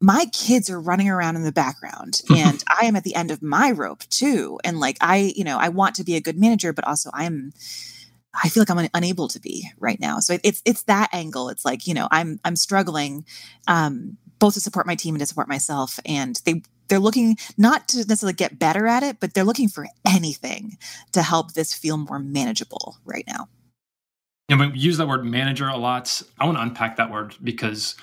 my 0.00 0.26
kids 0.32 0.69
are 0.69 0.81
running 0.81 1.08
around 1.08 1.37
in 1.37 1.44
the 1.44 1.52
background 1.52 2.22
and 2.37 2.62
i 2.69 2.87
am 2.87 2.96
at 2.96 3.04
the 3.04 3.14
end 3.14 3.31
of 3.31 3.43
my 3.43 3.70
rope 3.70 4.02
too 4.10 4.58
and 4.64 4.81
like 4.81 4.96
i 5.00 5.32
you 5.37 5.44
know 5.44 5.58
i 5.58 5.69
want 5.69 5.94
to 5.94 6.05
be 6.05 6.16
a 6.16 6.20
good 6.20 6.38
manager 6.38 6.72
but 6.72 6.87
also 6.87 7.10
i'm 7.12 7.52
I 8.34 8.48
feel 8.48 8.62
like 8.62 8.70
I'm 8.70 8.88
unable 8.94 9.28
to 9.28 9.40
be 9.40 9.69
right 9.78 10.00
now. 10.00 10.19
So 10.19 10.38
it's 10.43 10.62
it's 10.64 10.84
that 10.84 11.10
angle. 11.12 11.48
It's 11.48 11.64
like 11.64 11.87
you 11.87 11.94
know 11.94 12.08
I'm 12.10 12.40
I'm 12.44 12.56
struggling 12.56 13.26
um, 13.69 14.16
both 14.38 14.55
to 14.55 14.60
support 14.60 14.87
my 14.87 14.94
team 14.94 15.14
and 15.14 15.20
to 15.20 15.26
support 15.26 15.48
myself, 15.48 16.00
and 16.06 16.40
they 16.44 16.62
they're 16.92 16.98
looking 16.98 17.38
not 17.56 17.88
to 17.88 17.96
necessarily 17.96 18.34
get 18.34 18.58
better 18.58 18.86
at 18.86 19.02
it, 19.02 19.16
but 19.18 19.32
they're 19.32 19.44
looking 19.44 19.66
for 19.66 19.86
anything 20.06 20.76
to 21.12 21.22
help 21.22 21.54
this 21.54 21.72
feel 21.72 21.96
more 21.96 22.18
manageable 22.18 22.98
right 23.06 23.24
now. 23.26 23.48
And 24.50 24.60
we 24.60 24.78
use 24.78 24.98
that 24.98 25.08
word 25.08 25.24
manager 25.24 25.69
a 25.69 25.78
lot. 25.78 26.20
I 26.38 26.44
want 26.44 26.58
to 26.58 26.62
unpack 26.62 26.96
that 26.96 27.10
word 27.10 27.34
because 27.43 27.94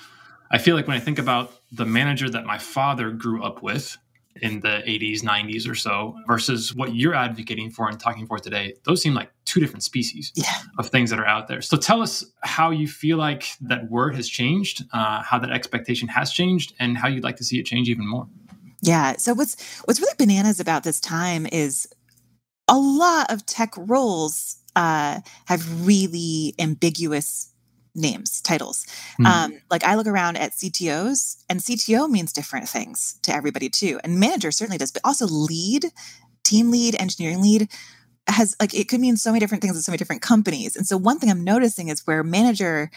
I 0.50 0.58
feel 0.58 0.74
like 0.74 0.88
when 0.88 0.96
I 0.96 1.00
think 1.00 1.20
about 1.20 1.52
the 1.70 1.84
manager 1.84 2.28
that 2.30 2.44
my 2.46 2.58
father 2.58 3.12
grew 3.12 3.44
up 3.44 3.62
with 3.62 3.96
in 4.42 4.58
the 4.58 4.82
80s, 4.86 5.22
90s 5.22 5.70
or 5.70 5.76
so 5.76 6.16
versus 6.26 6.74
what 6.74 6.96
you're 6.96 7.14
advocating 7.14 7.70
for 7.70 7.88
and 7.88 8.00
talking 8.00 8.26
for 8.26 8.40
today, 8.40 8.74
those 8.84 9.00
seem 9.00 9.14
like 9.14 9.30
two 9.44 9.60
different 9.60 9.84
species 9.84 10.32
yeah. 10.34 10.62
of 10.78 10.88
things 10.88 11.10
that 11.10 11.20
are 11.20 11.26
out 11.26 11.46
there. 11.46 11.62
So 11.62 11.76
tell 11.76 12.02
us 12.02 12.24
how 12.42 12.70
you 12.70 12.88
feel 12.88 13.18
like 13.18 13.52
that 13.60 13.88
word 13.88 14.16
has 14.16 14.28
changed, 14.28 14.82
uh, 14.92 15.22
how 15.22 15.38
that 15.38 15.52
expectation 15.52 16.08
has 16.08 16.32
changed, 16.32 16.74
and 16.80 16.98
how 16.98 17.06
you'd 17.06 17.22
like 17.22 17.36
to 17.36 17.44
see 17.44 17.60
it 17.60 17.66
change 17.66 17.88
even 17.88 18.08
more. 18.08 18.26
Yeah. 18.82 19.16
So 19.16 19.34
what's 19.34 19.80
what's 19.84 20.00
really 20.00 20.14
bananas 20.18 20.60
about 20.60 20.84
this 20.84 21.00
time 21.00 21.46
is 21.46 21.88
a 22.68 22.78
lot 22.78 23.30
of 23.32 23.44
tech 23.46 23.74
roles 23.76 24.56
uh, 24.76 25.20
have 25.46 25.86
really 25.86 26.54
ambiguous 26.58 27.52
names, 27.94 28.40
titles. 28.40 28.86
Mm. 29.20 29.26
Um, 29.26 29.60
like 29.70 29.84
I 29.84 29.96
look 29.96 30.06
around 30.06 30.36
at 30.36 30.52
CTOs, 30.52 31.42
and 31.48 31.60
CTO 31.60 32.08
means 32.08 32.32
different 32.32 32.68
things 32.68 33.18
to 33.22 33.34
everybody 33.34 33.68
too, 33.68 34.00
and 34.04 34.20
manager 34.20 34.50
certainly 34.50 34.78
does, 34.78 34.92
but 34.92 35.02
also 35.04 35.26
lead, 35.26 35.86
team 36.44 36.70
lead, 36.70 36.94
engineering 36.98 37.42
lead 37.42 37.68
has 38.28 38.54
like 38.60 38.74
it 38.74 38.88
could 38.88 39.00
mean 39.00 39.16
so 39.16 39.30
many 39.30 39.40
different 39.40 39.62
things 39.62 39.76
in 39.76 39.82
so 39.82 39.90
many 39.90 39.98
different 39.98 40.22
companies. 40.22 40.76
And 40.76 40.86
so 40.86 40.96
one 40.96 41.18
thing 41.18 41.30
I'm 41.30 41.44
noticing 41.44 41.88
is 41.88 42.06
where 42.06 42.22
manager, 42.22 42.90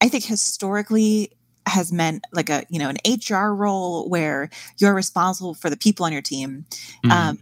I 0.00 0.08
think 0.08 0.24
historically 0.24 1.32
has 1.66 1.92
meant 1.92 2.24
like 2.32 2.50
a 2.50 2.64
you 2.68 2.78
know 2.78 2.90
an 2.90 2.98
hr 3.28 3.54
role 3.54 4.08
where 4.08 4.50
you're 4.78 4.94
responsible 4.94 5.54
for 5.54 5.70
the 5.70 5.76
people 5.76 6.04
on 6.04 6.12
your 6.12 6.22
team. 6.22 6.66
Mm-hmm. 7.04 7.10
um, 7.10 7.38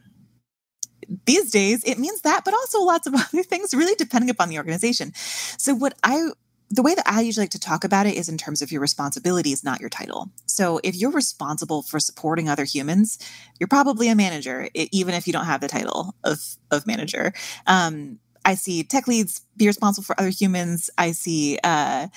these 1.26 1.50
days 1.50 1.82
it 1.84 1.98
means 1.98 2.20
that 2.22 2.44
but 2.44 2.54
also 2.54 2.82
lots 2.82 3.06
of 3.06 3.14
other 3.32 3.42
things 3.42 3.74
really 3.74 3.94
depending 3.94 4.30
upon 4.30 4.48
the 4.48 4.58
organization. 4.58 5.12
So 5.14 5.74
what 5.74 5.94
i 6.02 6.28
the 6.70 6.82
way 6.82 6.94
that 6.94 7.08
i 7.08 7.20
usually 7.22 7.44
like 7.44 7.50
to 7.50 7.60
talk 7.60 7.84
about 7.84 8.06
it 8.06 8.14
is 8.14 8.28
in 8.28 8.36
terms 8.36 8.60
of 8.60 8.70
your 8.70 8.80
responsibilities 8.80 9.64
not 9.64 9.80
your 9.80 9.90
title. 9.90 10.30
So 10.46 10.80
if 10.84 10.94
you're 10.96 11.10
responsible 11.10 11.82
for 11.82 11.98
supporting 12.00 12.48
other 12.48 12.64
humans 12.64 13.18
you're 13.58 13.68
probably 13.68 14.08
a 14.08 14.14
manager 14.14 14.68
even 14.74 15.14
if 15.14 15.26
you 15.26 15.32
don't 15.32 15.46
have 15.46 15.60
the 15.60 15.68
title 15.68 16.14
of 16.24 16.40
of 16.70 16.86
manager. 16.86 17.32
Um, 17.66 18.18
i 18.44 18.54
see 18.54 18.82
tech 18.82 19.06
leads 19.08 19.42
be 19.56 19.66
responsible 19.66 20.04
for 20.04 20.18
other 20.18 20.30
humans. 20.30 20.90
I 20.96 21.12
see 21.12 21.58
uh, 21.64 22.08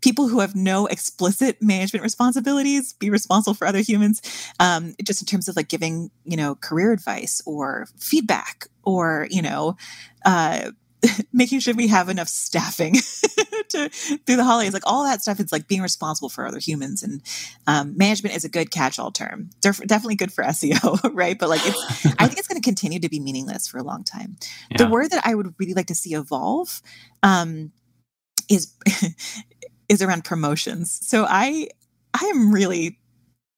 people 0.00 0.28
who 0.28 0.40
have 0.40 0.54
no 0.54 0.86
explicit 0.86 1.60
management 1.60 2.02
responsibilities 2.02 2.92
be 2.94 3.10
responsible 3.10 3.54
for 3.54 3.66
other 3.66 3.80
humans 3.80 4.22
um, 4.58 4.94
just 5.04 5.20
in 5.20 5.26
terms 5.26 5.48
of 5.48 5.56
like 5.56 5.68
giving 5.68 6.10
you 6.24 6.36
know 6.36 6.54
career 6.54 6.92
advice 6.92 7.42
or 7.46 7.86
feedback 7.98 8.66
or 8.82 9.26
you 9.30 9.42
know 9.42 9.76
uh, 10.24 10.70
making 11.32 11.60
sure 11.60 11.74
we 11.74 11.88
have 11.88 12.08
enough 12.08 12.28
staffing 12.28 12.94
to 13.70 13.88
through 13.88 14.36
the 14.36 14.44
holidays, 14.44 14.72
like 14.72 14.86
all 14.86 15.04
that 15.04 15.22
stuff. 15.22 15.40
It's 15.40 15.52
like 15.52 15.68
being 15.68 15.82
responsible 15.82 16.28
for 16.28 16.46
other 16.46 16.58
humans, 16.58 17.02
and 17.02 17.22
um, 17.66 17.96
management 17.96 18.36
is 18.36 18.44
a 18.44 18.48
good 18.48 18.70
catch-all 18.70 19.10
term. 19.10 19.50
Def- 19.60 19.86
definitely 19.86 20.16
good 20.16 20.32
for 20.32 20.44
SEO, 20.50 21.14
right? 21.14 21.38
But 21.38 21.48
like, 21.48 21.62
it's 21.64 22.06
I 22.18 22.26
think 22.26 22.38
it's 22.38 22.48
going 22.48 22.60
to 22.60 22.64
continue 22.64 23.00
to 23.00 23.08
be 23.08 23.20
meaningless 23.20 23.68
for 23.68 23.78
a 23.78 23.82
long 23.82 24.04
time. 24.04 24.36
Yeah. 24.70 24.78
The 24.78 24.88
word 24.88 25.10
that 25.10 25.26
I 25.26 25.34
would 25.34 25.54
really 25.58 25.74
like 25.74 25.86
to 25.86 25.94
see 25.94 26.14
evolve 26.14 26.82
um, 27.22 27.72
is 28.48 28.74
is 29.90 30.00
around 30.00 30.24
promotions. 30.24 30.98
So 31.02 31.26
I 31.28 31.68
I 32.14 32.24
am 32.26 32.52
really 32.52 32.98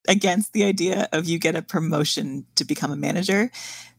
against 0.09 0.53
the 0.53 0.65
idea 0.65 1.09
of 1.13 1.27
you 1.27 1.39
get 1.39 1.55
a 1.55 1.63
promotion 1.63 2.45
to 2.57 2.65
become 2.65 2.91
a 2.91 2.97
manager. 2.97 3.53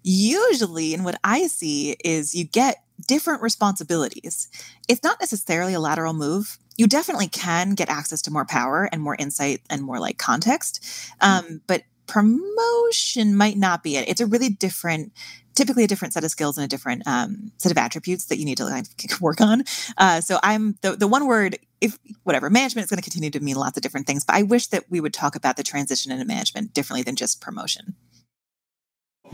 Usually, 0.03 0.93
and 0.93 1.05
what 1.05 1.17
I 1.23 1.47
see 1.47 1.95
is 2.03 2.35
you 2.35 2.43
get 2.43 2.83
different 3.07 3.41
responsibilities. 3.41 4.49
It's 4.89 5.03
not 5.03 5.19
necessarily 5.21 5.73
a 5.73 5.79
lateral 5.79 6.13
move. 6.13 6.57
You 6.75 6.87
definitely 6.87 7.29
can 7.29 7.75
get 7.75 7.89
access 7.89 8.21
to 8.23 8.31
more 8.31 8.45
power 8.45 8.89
and 8.91 9.01
more 9.01 9.15
insight 9.17 9.61
and 9.69 9.81
more 9.81 9.99
like 9.99 10.17
context. 10.17 10.83
Mm-hmm. 11.21 11.53
Um, 11.53 11.61
but 11.67 11.83
promotion 12.07 13.35
might 13.35 13.57
not 13.57 13.83
be 13.83 13.95
it. 13.95 14.09
It's 14.09 14.21
a 14.21 14.25
really 14.25 14.49
different, 14.49 15.13
typically 15.55 15.83
a 15.83 15.87
different 15.87 16.13
set 16.13 16.23
of 16.23 16.31
skills 16.31 16.57
and 16.57 16.65
a 16.65 16.67
different 16.67 17.03
um, 17.05 17.51
set 17.57 17.71
of 17.71 17.77
attributes 17.77 18.25
that 18.25 18.37
you 18.37 18.45
need 18.45 18.57
to 18.57 18.65
like, 18.65 18.85
work 19.21 19.41
on. 19.41 19.63
Uh, 19.97 20.21
so 20.21 20.39
I'm 20.43 20.77
the 20.81 20.95
the 20.95 21.07
one 21.07 21.27
word, 21.27 21.57
if 21.81 21.97
whatever 22.23 22.49
management 22.49 22.85
is 22.85 22.89
going 22.89 23.01
to 23.01 23.03
continue 23.03 23.29
to 23.31 23.39
mean 23.39 23.55
lots 23.55 23.77
of 23.77 23.83
different 23.83 24.07
things. 24.07 24.23
But 24.23 24.35
I 24.35 24.43
wish 24.43 24.67
that 24.67 24.85
we 24.89 24.99
would 24.99 25.13
talk 25.13 25.35
about 25.35 25.57
the 25.57 25.63
transition 25.63 26.11
into 26.11 26.25
management 26.25 26.73
differently 26.73 27.03
than 27.03 27.15
just 27.15 27.41
promotion 27.41 27.95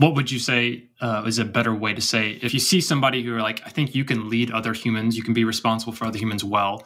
what 0.00 0.14
would 0.14 0.30
you 0.30 0.38
say 0.38 0.84
uh, 1.02 1.24
is 1.26 1.38
a 1.38 1.44
better 1.44 1.74
way 1.74 1.92
to 1.92 2.00
say 2.00 2.38
if 2.42 2.54
you 2.54 2.60
see 2.60 2.80
somebody 2.80 3.22
who 3.22 3.34
are 3.34 3.42
like 3.42 3.60
i 3.66 3.68
think 3.68 3.94
you 3.94 4.04
can 4.04 4.30
lead 4.30 4.50
other 4.50 4.72
humans 4.72 5.16
you 5.16 5.22
can 5.22 5.34
be 5.34 5.44
responsible 5.44 5.92
for 5.92 6.06
other 6.06 6.18
humans 6.18 6.42
well 6.42 6.84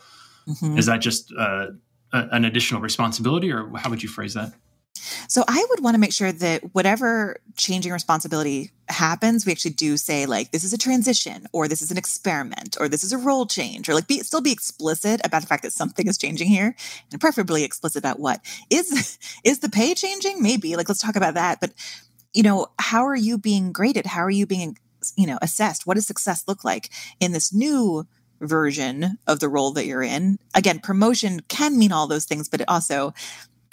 mm-hmm. 0.48 0.76
is 0.76 0.86
that 0.86 0.98
just 0.98 1.32
uh, 1.38 1.68
a, 2.12 2.28
an 2.32 2.44
additional 2.44 2.80
responsibility 2.80 3.52
or 3.52 3.70
how 3.76 3.88
would 3.88 4.02
you 4.02 4.08
phrase 4.08 4.34
that 4.34 4.52
so 5.28 5.44
i 5.48 5.64
would 5.70 5.82
want 5.82 5.94
to 5.94 6.00
make 6.00 6.12
sure 6.12 6.32
that 6.32 6.62
whatever 6.74 7.36
changing 7.56 7.92
responsibility 7.92 8.70
happens 8.88 9.46
we 9.46 9.52
actually 9.52 9.70
do 9.70 9.96
say 9.96 10.26
like 10.26 10.50
this 10.50 10.64
is 10.64 10.72
a 10.72 10.78
transition 10.78 11.46
or 11.52 11.66
this 11.66 11.80
is 11.80 11.90
an 11.90 11.96
experiment 11.96 12.76
or 12.78 12.88
this 12.88 13.02
is 13.02 13.12
a 13.12 13.18
role 13.18 13.46
change 13.46 13.88
or 13.88 13.94
like 13.94 14.06
be 14.06 14.20
still 14.20 14.42
be 14.42 14.52
explicit 14.52 15.20
about 15.24 15.40
the 15.40 15.48
fact 15.48 15.62
that 15.62 15.72
something 15.72 16.06
is 16.06 16.18
changing 16.18 16.48
here 16.48 16.74
and 17.10 17.20
preferably 17.20 17.64
explicit 17.64 17.98
about 17.98 18.20
what 18.20 18.40
is 18.70 19.18
is 19.44 19.60
the 19.60 19.70
pay 19.70 19.94
changing 19.94 20.42
maybe 20.42 20.76
like 20.76 20.88
let's 20.88 21.00
talk 21.00 21.16
about 21.16 21.34
that 21.34 21.60
but 21.60 21.72
you 22.34 22.42
know, 22.42 22.66
how 22.78 23.06
are 23.06 23.16
you 23.16 23.38
being 23.38 23.72
graded? 23.72 24.06
How 24.06 24.20
are 24.20 24.30
you 24.30 24.44
being, 24.44 24.76
you 25.16 25.26
know, 25.26 25.38
assessed? 25.40 25.86
What 25.86 25.94
does 25.94 26.06
success 26.06 26.44
look 26.46 26.64
like 26.64 26.90
in 27.20 27.32
this 27.32 27.54
new 27.54 28.06
version 28.40 29.18
of 29.26 29.40
the 29.40 29.48
role 29.48 29.70
that 29.72 29.86
you're 29.86 30.02
in? 30.02 30.38
Again, 30.54 30.80
promotion 30.80 31.40
can 31.48 31.78
mean 31.78 31.92
all 31.92 32.08
those 32.08 32.24
things, 32.24 32.48
but 32.48 32.60
it 32.60 32.68
also 32.68 33.14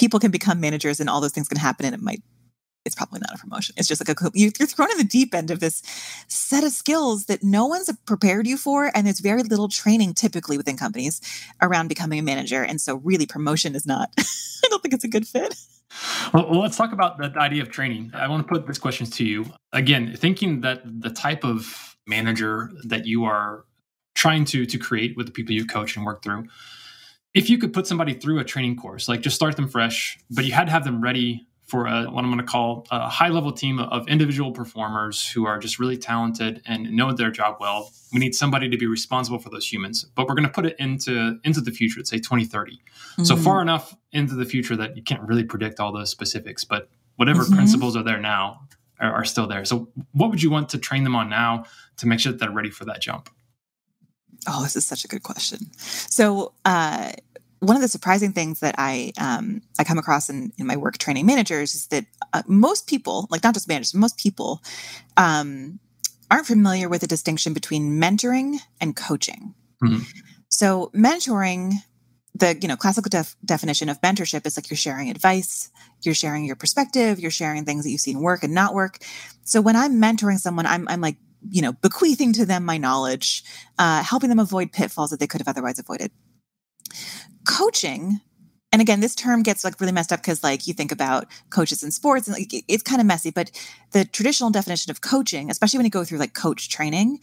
people 0.01 0.19
can 0.19 0.31
become 0.31 0.59
managers 0.59 0.99
and 0.99 1.09
all 1.09 1.21
those 1.21 1.31
things 1.31 1.47
can 1.47 1.59
happen 1.59 1.85
and 1.85 1.93
it 1.93 2.01
might 2.01 2.21
it's 2.83 2.95
probably 2.95 3.19
not 3.19 3.35
a 3.35 3.37
promotion. 3.37 3.75
It's 3.77 3.87
just 3.87 4.01
like 4.01 4.19
a 4.19 4.31
you're 4.33 4.49
thrown 4.49 4.89
in 4.89 4.97
the 4.97 5.03
deep 5.03 5.35
end 5.35 5.51
of 5.51 5.59
this 5.59 5.83
set 6.27 6.63
of 6.63 6.71
skills 6.71 7.25
that 7.25 7.43
no 7.43 7.67
one's 7.67 7.91
prepared 8.07 8.47
you 8.47 8.57
for, 8.57 8.89
and 8.95 9.05
there's 9.05 9.19
very 9.19 9.43
little 9.43 9.69
training 9.69 10.15
typically 10.15 10.57
within 10.57 10.77
companies 10.77 11.21
around 11.61 11.89
becoming 11.89 12.17
a 12.17 12.23
manager. 12.23 12.63
And 12.63 12.81
so, 12.81 12.95
really, 12.95 13.27
promotion 13.27 13.75
is 13.75 13.85
not. 13.85 14.09
I 14.17 14.67
don't 14.69 14.81
think 14.81 14.95
it's 14.95 15.03
a 15.03 15.07
good 15.07 15.27
fit. 15.27 15.53
Well, 16.33 16.59
let's 16.59 16.75
talk 16.75 16.91
about 16.91 17.19
the 17.19 17.31
idea 17.37 17.61
of 17.61 17.69
training. 17.69 18.09
I 18.15 18.27
want 18.27 18.47
to 18.47 18.51
put 18.51 18.65
this 18.65 18.79
question 18.79 19.05
to 19.05 19.23
you. 19.23 19.45
Again, 19.73 20.15
thinking 20.15 20.61
that 20.61 20.81
the 20.83 21.11
type 21.11 21.45
of 21.45 21.95
manager 22.07 22.71
that 22.85 23.05
you 23.05 23.25
are 23.25 23.65
trying 24.15 24.45
to 24.45 24.65
to 24.65 24.77
create 24.79 25.15
with 25.15 25.27
the 25.27 25.31
people 25.31 25.53
you 25.53 25.67
coach 25.67 25.95
and 25.95 26.03
work 26.03 26.23
through, 26.23 26.47
if 27.33 27.49
you 27.49 27.57
could 27.57 27.73
put 27.73 27.87
somebody 27.87 28.13
through 28.13 28.39
a 28.39 28.43
training 28.43 28.75
course, 28.75 29.07
like 29.07 29.21
just 29.21 29.35
start 29.35 29.55
them 29.55 29.67
fresh, 29.67 30.19
but 30.29 30.45
you 30.45 30.51
had 30.51 30.65
to 30.65 30.71
have 30.71 30.83
them 30.83 31.01
ready 31.01 31.47
for 31.71 31.87
a, 31.87 32.03
what 32.11 32.25
I'm 32.25 32.29
going 32.29 32.45
to 32.45 32.51
call 32.51 32.85
a 32.91 33.07
high 33.07 33.29
level 33.29 33.53
team 33.53 33.79
of 33.79 34.05
individual 34.09 34.51
performers 34.51 35.25
who 35.25 35.45
are 35.45 35.57
just 35.57 35.79
really 35.79 35.95
talented 35.95 36.61
and 36.65 36.91
know 36.91 37.13
their 37.13 37.31
job 37.31 37.57
well. 37.61 37.93
We 38.11 38.19
need 38.19 38.35
somebody 38.35 38.69
to 38.69 38.77
be 38.77 38.87
responsible 38.87 39.39
for 39.39 39.49
those 39.49 39.71
humans, 39.71 40.05
but 40.15 40.27
we're 40.27 40.35
going 40.35 40.47
to 40.47 40.51
put 40.51 40.65
it 40.65 40.75
into 40.79 41.39
into 41.45 41.61
the 41.61 41.71
future, 41.71 42.03
say 42.03 42.17
2030. 42.17 42.73
Mm-hmm. 42.73 43.23
So 43.23 43.37
far 43.37 43.61
enough 43.61 43.95
into 44.11 44.35
the 44.35 44.43
future 44.43 44.75
that 44.75 44.97
you 44.97 45.03
can't 45.03 45.21
really 45.21 45.45
predict 45.45 45.79
all 45.79 45.93
those 45.93 46.09
specifics, 46.09 46.65
but 46.65 46.89
whatever 47.15 47.43
mm-hmm. 47.43 47.55
principles 47.55 47.95
are 47.95 48.03
there 48.03 48.19
now 48.19 48.67
are, 48.99 49.13
are 49.13 49.25
still 49.25 49.47
there. 49.47 49.63
So 49.63 49.87
what 50.11 50.29
would 50.29 50.43
you 50.43 50.51
want 50.51 50.67
to 50.69 50.77
train 50.77 51.05
them 51.05 51.15
on 51.15 51.29
now 51.29 51.63
to 51.97 52.07
make 52.07 52.19
sure 52.19 52.33
that 52.33 52.39
they're 52.39 52.51
ready 52.51 52.69
for 52.69 52.83
that 52.85 52.99
jump? 52.99 53.29
Oh, 54.47 54.63
this 54.63 54.75
is 54.75 54.85
such 54.85 55.05
a 55.05 55.07
good 55.07 55.23
question. 55.23 55.71
So, 55.77 56.53
uh, 56.65 57.11
one 57.59 57.75
of 57.75 57.81
the 57.83 57.87
surprising 57.87 58.33
things 58.33 58.59
that 58.61 58.73
I 58.79 59.13
um, 59.19 59.61
I 59.77 59.83
come 59.83 59.99
across 59.99 60.29
in, 60.29 60.51
in 60.57 60.65
my 60.65 60.75
work 60.77 60.97
training 60.97 61.27
managers 61.27 61.75
is 61.75 61.87
that 61.87 62.05
uh, 62.33 62.41
most 62.47 62.87
people, 62.87 63.27
like 63.29 63.43
not 63.43 63.53
just 63.53 63.67
managers, 63.67 63.93
most 63.93 64.17
people, 64.17 64.63
um, 65.15 65.79
aren't 66.31 66.47
familiar 66.47 66.89
with 66.89 67.01
the 67.01 67.07
distinction 67.07 67.53
between 67.53 68.01
mentoring 68.01 68.57
and 68.79 68.95
coaching. 68.95 69.53
Mm-hmm. 69.83 70.03
So 70.49 70.89
mentoring, 70.95 71.73
the 72.33 72.57
you 72.59 72.67
know 72.67 72.77
classical 72.77 73.09
def- 73.09 73.35
definition 73.45 73.89
of 73.89 74.01
mentorship 74.01 74.47
is 74.47 74.57
like 74.57 74.71
you're 74.71 74.77
sharing 74.77 75.11
advice, 75.11 75.69
you're 76.01 76.15
sharing 76.15 76.45
your 76.45 76.55
perspective, 76.55 77.19
you're 77.19 77.29
sharing 77.29 77.63
things 77.63 77.83
that 77.83 77.91
you've 77.91 78.01
seen 78.01 78.21
work 78.21 78.43
and 78.43 78.55
not 78.55 78.73
work. 78.73 78.97
So 79.43 79.61
when 79.61 79.75
I'm 79.75 80.01
mentoring 80.01 80.39
someone, 80.39 80.65
I'm 80.65 80.87
I'm 80.87 81.01
like 81.01 81.17
you 81.49 81.61
know 81.61 81.73
bequeathing 81.73 82.33
to 82.33 82.45
them 82.45 82.65
my 82.65 82.77
knowledge, 82.77 83.43
uh, 83.77 84.03
helping 84.03 84.29
them 84.29 84.39
avoid 84.39 84.71
pitfalls 84.71 85.09
that 85.11 85.19
they 85.19 85.27
could 85.27 85.41
have 85.41 85.47
otherwise 85.47 85.79
avoided. 85.79 86.11
Coaching 87.47 88.19
and 88.71 88.81
again 88.81 88.99
this 88.99 89.15
term 89.15 89.43
gets 89.43 89.63
like 89.63 89.79
really 89.79 89.91
messed 89.91 90.13
up 90.13 90.21
because 90.21 90.43
like 90.43 90.67
you 90.67 90.73
think 90.73 90.91
about 90.91 91.25
coaches 91.49 91.83
in 91.83 91.91
sports 91.91 92.27
and 92.27 92.37
like 92.37 92.51
it's 92.67 92.83
kind 92.83 93.01
of 93.01 93.07
messy 93.07 93.31
but 93.31 93.51
the 93.91 94.05
traditional 94.05 94.49
definition 94.49 94.91
of 94.91 95.01
coaching 95.01 95.49
especially 95.49 95.77
when 95.77 95.85
you 95.85 95.91
go 95.91 96.03
through 96.03 96.17
like 96.17 96.33
coach 96.33 96.69
training 96.69 97.19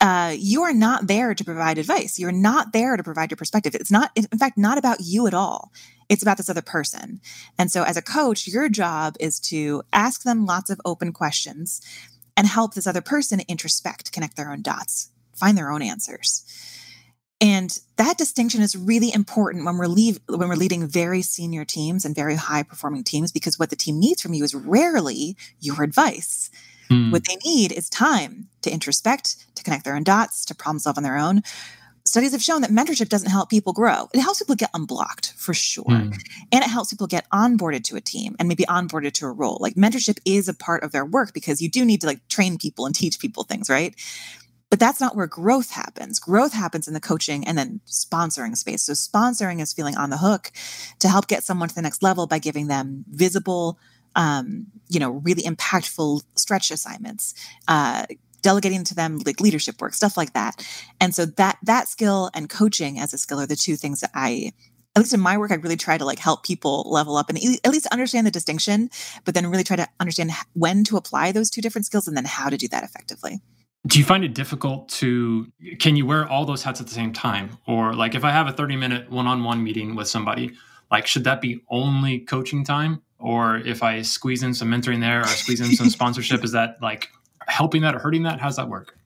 uh, 0.00 0.34
you 0.38 0.62
are 0.62 0.72
not 0.72 1.08
there 1.08 1.34
to 1.34 1.44
provide 1.44 1.76
advice. 1.76 2.18
You're 2.18 2.32
not 2.32 2.72
there 2.72 2.96
to 2.96 3.02
provide 3.02 3.30
your 3.30 3.36
perspective. 3.36 3.74
It's 3.74 3.90
not 3.90 4.10
in 4.16 4.24
fact 4.38 4.56
not 4.56 4.78
about 4.78 5.00
you 5.00 5.26
at 5.26 5.34
all. 5.34 5.72
It's 6.08 6.22
about 6.22 6.38
this 6.38 6.48
other 6.48 6.62
person. 6.62 7.20
And 7.58 7.70
so 7.70 7.82
as 7.82 7.98
a 7.98 8.02
coach 8.02 8.46
your 8.46 8.68
job 8.70 9.16
is 9.20 9.38
to 9.40 9.82
ask 9.92 10.22
them 10.22 10.46
lots 10.46 10.70
of 10.70 10.80
open 10.86 11.12
questions 11.12 11.82
and 12.40 12.48
help 12.48 12.72
this 12.72 12.86
other 12.86 13.02
person 13.02 13.40
introspect 13.40 14.10
connect 14.12 14.36
their 14.36 14.50
own 14.50 14.62
dots 14.62 15.10
find 15.34 15.58
their 15.58 15.70
own 15.70 15.82
answers 15.82 16.44
and 17.40 17.78
that 17.96 18.18
distinction 18.18 18.60
is 18.60 18.76
really 18.76 19.12
important 19.12 19.64
when 19.64 19.78
we're 19.78 19.86
leave, 19.86 20.20
when 20.28 20.48
we're 20.48 20.56
leading 20.56 20.86
very 20.86 21.22
senior 21.22 21.64
teams 21.64 22.04
and 22.04 22.14
very 22.14 22.34
high 22.34 22.62
performing 22.62 23.02
teams 23.02 23.32
because 23.32 23.58
what 23.58 23.70
the 23.70 23.76
team 23.76 23.98
needs 23.98 24.20
from 24.20 24.34
you 24.34 24.44
is 24.44 24.54
rarely 24.54 25.36
your 25.58 25.82
advice. 25.82 26.50
Mm. 26.90 27.12
What 27.12 27.26
they 27.26 27.36
need 27.36 27.72
is 27.72 27.88
time 27.88 28.48
to 28.60 28.70
introspect, 28.70 29.36
to 29.54 29.62
connect 29.62 29.84
their 29.84 29.96
own 29.96 30.04
dots, 30.04 30.44
to 30.46 30.54
problem 30.54 30.80
solve 30.80 30.98
on 30.98 31.02
their 31.02 31.16
own. 31.16 31.42
Studies 32.10 32.32
have 32.32 32.42
shown 32.42 32.62
that 32.62 32.72
mentorship 32.72 33.08
doesn't 33.08 33.30
help 33.30 33.50
people 33.50 33.72
grow. 33.72 34.08
It 34.12 34.18
helps 34.18 34.40
people 34.40 34.56
get 34.56 34.70
unblocked 34.74 35.32
for 35.36 35.54
sure. 35.54 35.84
Mm. 35.84 36.20
And 36.50 36.64
it 36.64 36.68
helps 36.68 36.90
people 36.90 37.06
get 37.06 37.24
onboarded 37.30 37.84
to 37.84 37.94
a 37.94 38.00
team 38.00 38.34
and 38.40 38.48
maybe 38.48 38.64
onboarded 38.64 39.12
to 39.12 39.26
a 39.26 39.30
role. 39.30 39.58
Like 39.60 39.76
mentorship 39.76 40.18
is 40.24 40.48
a 40.48 40.54
part 40.54 40.82
of 40.82 40.90
their 40.90 41.04
work 41.04 41.32
because 41.32 41.62
you 41.62 41.70
do 41.70 41.84
need 41.84 42.00
to 42.00 42.08
like 42.08 42.26
train 42.26 42.58
people 42.58 42.84
and 42.84 42.96
teach 42.96 43.20
people 43.20 43.44
things, 43.44 43.70
right? 43.70 43.94
But 44.70 44.80
that's 44.80 45.00
not 45.00 45.14
where 45.14 45.28
growth 45.28 45.70
happens. 45.70 46.18
Growth 46.18 46.52
happens 46.52 46.88
in 46.88 46.94
the 46.94 47.00
coaching 47.00 47.46
and 47.46 47.56
then 47.56 47.80
sponsoring 47.86 48.56
space. 48.56 48.82
So 48.82 48.94
sponsoring 48.94 49.60
is 49.60 49.72
feeling 49.72 49.96
on 49.96 50.10
the 50.10 50.18
hook 50.18 50.50
to 50.98 51.08
help 51.08 51.28
get 51.28 51.44
someone 51.44 51.68
to 51.68 51.74
the 51.76 51.82
next 51.82 52.02
level 52.02 52.26
by 52.26 52.40
giving 52.40 52.66
them 52.66 53.04
visible, 53.08 53.78
um, 54.16 54.66
you 54.88 54.98
know, 54.98 55.10
really 55.10 55.44
impactful 55.44 56.22
stretch 56.34 56.72
assignments, 56.72 57.34
uh, 57.68 58.06
delegating 58.42 58.84
to 58.84 58.94
them 58.94 59.18
like 59.24 59.40
leadership 59.40 59.80
work, 59.80 59.94
stuff 59.94 60.16
like 60.16 60.32
that. 60.32 60.66
And 61.00 61.14
so 61.14 61.26
that 61.26 61.58
that 61.62 61.88
skill 61.88 62.30
and 62.34 62.48
coaching 62.48 62.98
as 62.98 63.12
a 63.12 63.18
skill 63.18 63.40
are 63.40 63.46
the 63.46 63.56
two 63.56 63.76
things 63.76 64.00
that 64.00 64.10
I 64.14 64.52
at 64.96 65.00
least 65.00 65.14
in 65.14 65.20
my 65.20 65.38
work, 65.38 65.52
I 65.52 65.54
really 65.54 65.76
try 65.76 65.98
to 65.98 66.04
like 66.04 66.18
help 66.18 66.44
people 66.44 66.84
level 66.90 67.16
up 67.16 67.28
and 67.28 67.38
at 67.38 67.70
least 67.70 67.86
understand 67.86 68.26
the 68.26 68.30
distinction, 68.30 68.90
but 69.24 69.34
then 69.34 69.46
really 69.46 69.62
try 69.62 69.76
to 69.76 69.88
understand 70.00 70.32
when 70.54 70.82
to 70.84 70.96
apply 70.96 71.32
those 71.32 71.48
two 71.48 71.60
different 71.60 71.86
skills 71.86 72.08
and 72.08 72.16
then 72.16 72.24
how 72.24 72.48
to 72.48 72.56
do 72.56 72.66
that 72.68 72.82
effectively. 72.82 73.40
Do 73.86 73.98
you 73.98 74.04
find 74.04 74.24
it 74.24 74.34
difficult 74.34 74.88
to 74.90 75.46
can 75.78 75.96
you 75.96 76.06
wear 76.06 76.28
all 76.28 76.44
those 76.44 76.62
hats 76.62 76.80
at 76.80 76.86
the 76.86 76.92
same 76.92 77.12
time? 77.12 77.56
Or 77.66 77.94
like 77.94 78.14
if 78.14 78.24
I 78.24 78.30
have 78.30 78.46
a 78.46 78.52
30 78.52 78.76
minute 78.76 79.10
one-on-one 79.10 79.62
meeting 79.62 79.94
with 79.94 80.08
somebody, 80.08 80.52
like 80.90 81.06
should 81.06 81.24
that 81.24 81.40
be 81.40 81.62
only 81.70 82.18
coaching 82.18 82.64
time? 82.64 83.00
Or 83.18 83.58
if 83.58 83.82
I 83.82 84.02
squeeze 84.02 84.42
in 84.42 84.54
some 84.54 84.70
mentoring 84.70 85.00
there 85.00 85.20
or 85.20 85.26
squeeze 85.26 85.60
in 85.60 85.76
some 85.76 85.88
sponsorship, 85.98 86.42
is 86.42 86.52
that 86.52 86.76
like 86.82 87.10
helping 87.50 87.82
that 87.82 87.94
or 87.94 87.98
hurting 87.98 88.22
that? 88.24 88.40
How's 88.40 88.56
that 88.56 88.68
work? 88.68 88.96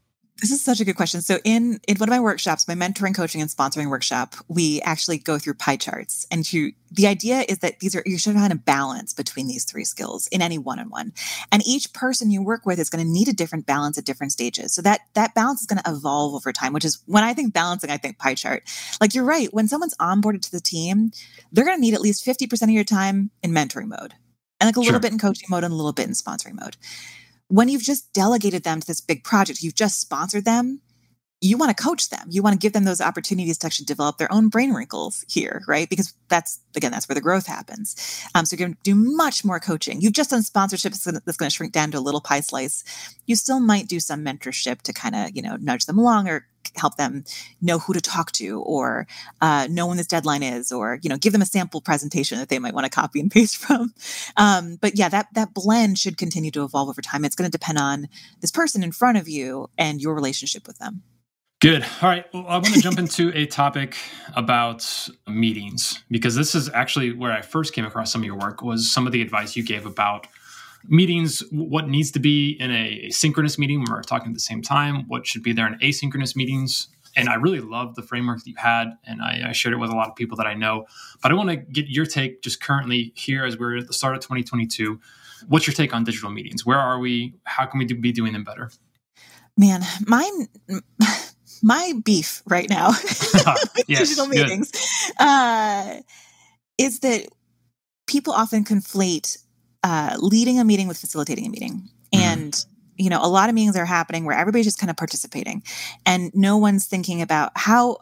This 0.40 0.50
is 0.50 0.64
such 0.64 0.80
a 0.80 0.84
good 0.84 0.96
question. 0.96 1.22
So 1.22 1.38
in 1.44 1.78
in 1.86 1.96
one 1.96 2.08
of 2.08 2.12
my 2.12 2.18
workshops, 2.18 2.66
my 2.66 2.74
mentoring, 2.74 3.14
coaching, 3.14 3.40
and 3.40 3.48
sponsoring 3.48 3.88
workshop, 3.88 4.34
we 4.48 4.80
actually 4.82 5.18
go 5.18 5.38
through 5.38 5.54
pie 5.54 5.76
charts. 5.76 6.26
And 6.28 6.44
to, 6.46 6.72
the 6.90 7.06
idea 7.06 7.44
is 7.48 7.58
that 7.58 7.78
these 7.78 7.94
are 7.94 8.02
you 8.04 8.18
should 8.18 8.34
find 8.34 8.52
a 8.52 8.56
balance 8.56 9.12
between 9.12 9.46
these 9.46 9.64
three 9.64 9.84
skills 9.84 10.26
in 10.28 10.42
any 10.42 10.58
one-on-one. 10.58 11.12
And 11.52 11.64
each 11.64 11.92
person 11.92 12.32
you 12.32 12.42
work 12.42 12.66
with 12.66 12.80
is 12.80 12.90
going 12.90 13.04
to 13.04 13.10
need 13.10 13.28
a 13.28 13.32
different 13.32 13.64
balance 13.64 13.96
at 13.96 14.04
different 14.04 14.32
stages. 14.32 14.74
So 14.74 14.82
that 14.82 15.02
that 15.14 15.34
balance 15.34 15.60
is 15.60 15.66
going 15.66 15.80
to 15.80 15.90
evolve 15.90 16.34
over 16.34 16.52
time, 16.52 16.72
which 16.72 16.84
is 16.84 17.00
when 17.06 17.22
I 17.22 17.32
think 17.32 17.54
balancing, 17.54 17.90
I 17.90 17.96
think 17.96 18.18
pie 18.18 18.34
chart. 18.34 18.64
Like 19.00 19.14
you're 19.14 19.24
right, 19.24 19.54
when 19.54 19.68
someone's 19.68 19.96
onboarded 19.98 20.42
to 20.42 20.50
the 20.50 20.60
team, 20.60 21.12
they're 21.52 21.64
going 21.64 21.76
to 21.76 21.80
need 21.80 21.94
at 21.94 22.00
least 22.00 22.26
50% 22.26 22.60
of 22.64 22.70
your 22.70 22.84
time 22.84 23.30
in 23.44 23.52
mentoring 23.52 23.86
mode. 23.86 24.14
And 24.60 24.66
like 24.66 24.76
a 24.76 24.82
sure. 24.82 24.84
little 24.84 25.00
bit 25.00 25.12
in 25.12 25.18
coaching 25.18 25.46
mode 25.48 25.62
and 25.62 25.72
a 25.72 25.76
little 25.76 25.92
bit 25.92 26.08
in 26.08 26.12
sponsoring 26.12 26.60
mode 26.60 26.76
when 27.54 27.68
you've 27.68 27.82
just 27.82 28.12
delegated 28.12 28.64
them 28.64 28.80
to 28.80 28.86
this 28.86 29.00
big 29.00 29.22
project, 29.22 29.62
you've 29.62 29.76
just 29.76 30.00
sponsored 30.00 30.44
them, 30.44 30.80
you 31.40 31.56
want 31.56 31.76
to 31.76 31.80
coach 31.80 32.08
them. 32.08 32.26
You 32.28 32.42
want 32.42 32.54
to 32.54 32.58
give 32.58 32.72
them 32.72 32.82
those 32.82 33.00
opportunities 33.00 33.58
to 33.58 33.66
actually 33.66 33.84
develop 33.84 34.18
their 34.18 34.32
own 34.32 34.48
brain 34.48 34.72
wrinkles 34.72 35.24
here, 35.28 35.62
right? 35.68 35.88
Because 35.88 36.14
that's, 36.28 36.58
again, 36.74 36.90
that's 36.90 37.08
where 37.08 37.14
the 37.14 37.20
growth 37.20 37.46
happens. 37.46 38.26
Um, 38.34 38.44
so 38.44 38.56
you're 38.56 38.66
going 38.66 38.74
to 38.74 38.82
do 38.82 38.96
much 38.96 39.44
more 39.44 39.60
coaching. 39.60 40.00
You've 40.00 40.14
just 40.14 40.30
done 40.30 40.40
sponsorships 40.40 41.04
that's 41.04 41.36
going 41.36 41.48
to 41.48 41.54
shrink 41.54 41.72
down 41.72 41.92
to 41.92 41.98
a 41.98 42.00
little 42.00 42.20
pie 42.20 42.40
slice. 42.40 42.82
You 43.26 43.36
still 43.36 43.60
might 43.60 43.86
do 43.86 44.00
some 44.00 44.24
mentorship 44.24 44.82
to 44.82 44.92
kind 44.92 45.14
of, 45.14 45.36
you 45.36 45.42
know, 45.42 45.56
nudge 45.56 45.86
them 45.86 45.98
along 45.98 46.28
or 46.28 46.48
help 46.76 46.96
them 46.96 47.24
know 47.60 47.78
who 47.78 47.92
to 47.92 48.00
talk 48.00 48.32
to 48.32 48.60
or 48.62 49.06
uh, 49.40 49.66
know 49.70 49.86
when 49.86 49.96
this 49.96 50.06
deadline 50.06 50.42
is 50.42 50.72
or 50.72 50.98
you 51.02 51.10
know 51.10 51.16
give 51.16 51.32
them 51.32 51.42
a 51.42 51.46
sample 51.46 51.80
presentation 51.80 52.38
that 52.38 52.48
they 52.48 52.58
might 52.58 52.74
want 52.74 52.84
to 52.84 52.90
copy 52.90 53.20
and 53.20 53.30
paste 53.30 53.56
from 53.64 53.92
um, 54.36 54.76
but 54.80 54.96
yeah 54.96 55.08
that 55.08 55.26
that 55.34 55.54
blend 55.54 55.98
should 55.98 56.16
continue 56.16 56.50
to 56.50 56.64
evolve 56.64 56.88
over 56.88 57.02
time 57.02 57.24
it's 57.24 57.36
going 57.36 57.50
to 57.50 57.56
depend 57.56 57.78
on 57.78 58.08
this 58.40 58.50
person 58.50 58.82
in 58.82 58.92
front 58.92 59.18
of 59.18 59.28
you 59.28 59.68
and 59.78 60.00
your 60.00 60.14
relationship 60.14 60.66
with 60.66 60.78
them 60.78 61.02
Good. 61.64 61.82
All 62.02 62.10
right. 62.10 62.26
Well, 62.34 62.44
I 62.46 62.58
want 62.58 62.74
to 62.74 62.80
jump 62.82 62.98
into 62.98 63.32
a 63.34 63.46
topic 63.46 63.96
about 64.36 65.08
meetings 65.26 66.04
because 66.10 66.34
this 66.34 66.54
is 66.54 66.68
actually 66.68 67.12
where 67.12 67.32
I 67.32 67.40
first 67.40 67.72
came 67.72 67.86
across 67.86 68.12
some 68.12 68.20
of 68.20 68.26
your 68.26 68.36
work 68.36 68.60
was 68.60 68.92
some 68.92 69.06
of 69.06 69.14
the 69.14 69.22
advice 69.22 69.56
you 69.56 69.64
gave 69.64 69.86
about 69.86 70.26
meetings, 70.88 71.42
what 71.50 71.88
needs 71.88 72.10
to 72.12 72.18
be 72.18 72.50
in 72.60 72.70
a 72.70 73.10
synchronous 73.10 73.58
meeting 73.58 73.80
when 73.80 73.90
we're 73.90 74.02
talking 74.02 74.28
at 74.28 74.34
the 74.34 74.40
same 74.40 74.62
time, 74.62 75.06
what 75.08 75.26
should 75.26 75.42
be 75.42 75.52
there 75.52 75.66
in 75.66 75.78
asynchronous 75.80 76.36
meetings. 76.36 76.88
And 77.16 77.28
I 77.28 77.34
really 77.34 77.60
love 77.60 77.94
the 77.94 78.02
framework 78.02 78.38
that 78.38 78.48
you 78.48 78.56
had, 78.56 78.88
and 79.06 79.22
I, 79.22 79.44
I 79.48 79.52
shared 79.52 79.72
it 79.72 79.78
with 79.78 79.90
a 79.90 79.94
lot 79.94 80.08
of 80.08 80.16
people 80.16 80.36
that 80.38 80.46
I 80.46 80.54
know. 80.54 80.86
But 81.22 81.30
I 81.30 81.34
want 81.34 81.50
to 81.50 81.56
get 81.56 81.86
your 81.86 82.06
take 82.06 82.42
just 82.42 82.60
currently 82.60 83.12
here 83.14 83.44
as 83.44 83.56
we're 83.56 83.78
at 83.78 83.86
the 83.86 83.92
start 83.92 84.16
of 84.16 84.20
2022. 84.22 85.00
What's 85.46 85.66
your 85.66 85.74
take 85.74 85.94
on 85.94 86.02
digital 86.04 86.30
meetings? 86.30 86.66
Where 86.66 86.78
are 86.78 86.98
we? 86.98 87.34
How 87.44 87.66
can 87.66 87.78
we 87.78 87.84
do, 87.84 87.94
be 87.94 88.10
doing 88.10 88.32
them 88.32 88.42
better? 88.42 88.70
Man, 89.56 89.82
mine. 90.06 90.48
My 91.62 91.94
beef 92.04 92.42
right 92.46 92.68
now 92.68 92.88
yes, 93.86 94.00
digital 94.00 94.26
meetings 94.26 94.70
uh, 95.18 96.00
is 96.76 97.00
that 97.00 97.26
people 98.06 98.34
often 98.34 98.64
conflate 98.64 99.38
uh, 99.84 100.16
leading 100.18 100.58
a 100.58 100.64
meeting 100.64 100.88
with 100.88 100.98
facilitating 100.98 101.46
a 101.46 101.50
meeting. 101.50 101.88
Mm. 102.12 102.18
And 102.18 102.66
you 102.96 103.10
know, 103.10 103.20
a 103.22 103.28
lot 103.28 103.48
of 103.48 103.54
meetings 103.54 103.76
are 103.76 103.84
happening 103.84 104.24
where 104.24 104.36
everybody's 104.36 104.66
just 104.66 104.78
kind 104.78 104.90
of 104.90 104.96
participating 104.96 105.62
and 106.06 106.30
no 106.32 106.56
one's 106.56 106.86
thinking 106.86 107.22
about 107.22 107.50
how 107.56 107.98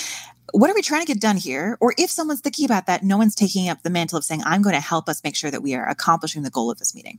what 0.52 0.70
are 0.70 0.74
we 0.74 0.82
trying 0.82 1.04
to 1.04 1.06
get 1.06 1.20
done 1.20 1.36
here? 1.36 1.76
Or 1.80 1.92
if 1.98 2.10
someone's 2.10 2.40
thinking 2.40 2.64
about 2.64 2.86
that, 2.86 3.02
no 3.02 3.18
one's 3.18 3.34
taking 3.34 3.68
up 3.68 3.82
the 3.82 3.90
mantle 3.90 4.16
of 4.16 4.24
saying, 4.24 4.42
I'm 4.46 4.62
going 4.62 4.74
to 4.74 4.80
help 4.80 5.08
us 5.08 5.22
make 5.24 5.36
sure 5.36 5.50
that 5.50 5.62
we 5.62 5.74
are 5.74 5.88
accomplishing 5.88 6.42
the 6.42 6.50
goal 6.50 6.70
of 6.70 6.78
this 6.78 6.94
meeting. 6.94 7.18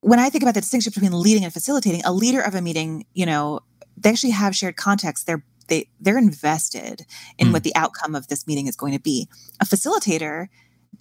When 0.00 0.18
I 0.18 0.28
think 0.28 0.42
about 0.42 0.54
the 0.54 0.60
distinction 0.60 0.92
between 0.92 1.12
leading 1.12 1.44
and 1.44 1.52
facilitating, 1.52 2.02
a 2.04 2.12
leader 2.12 2.40
of 2.40 2.56
a 2.56 2.60
meeting, 2.60 3.06
you 3.14 3.24
know, 3.24 3.60
they 3.96 4.10
actually 4.10 4.30
have 4.30 4.56
shared 4.56 4.76
context. 4.76 5.26
They're 5.26 5.44
they 5.68 5.88
they're 6.00 6.18
invested 6.18 7.06
in 7.38 7.48
mm. 7.48 7.52
what 7.52 7.62
the 7.62 7.74
outcome 7.76 8.16
of 8.16 8.26
this 8.26 8.48
meeting 8.48 8.66
is 8.66 8.74
going 8.74 8.92
to 8.92 9.00
be. 9.00 9.28
A 9.60 9.64
facilitator 9.64 10.48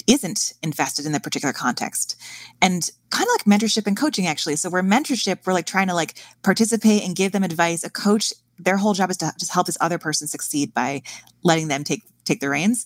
isn't 0.07 0.53
invested 0.63 1.05
in 1.05 1.11
the 1.11 1.19
particular 1.19 1.53
context. 1.53 2.15
And 2.61 2.89
kind 3.09 3.27
of 3.27 3.33
like 3.33 3.59
mentorship 3.59 3.87
and 3.87 3.97
coaching 3.97 4.27
actually. 4.27 4.55
So 4.55 4.69
we're 4.69 4.81
mentorship 4.81 5.45
we're 5.45 5.53
like 5.53 5.65
trying 5.65 5.87
to 5.87 5.93
like 5.93 6.15
participate 6.43 7.03
and 7.03 7.15
give 7.15 7.31
them 7.31 7.43
advice 7.43 7.83
a 7.83 7.89
coach 7.89 8.33
their 8.63 8.77
whole 8.77 8.93
job 8.93 9.09
is 9.09 9.17
to 9.17 9.33
just 9.39 9.51
help 9.51 9.65
this 9.65 9.77
other 9.81 9.97
person 9.97 10.27
succeed 10.27 10.73
by 10.73 11.01
letting 11.43 11.67
them 11.67 11.83
take 11.83 12.03
take 12.25 12.39
the 12.39 12.49
reins. 12.49 12.85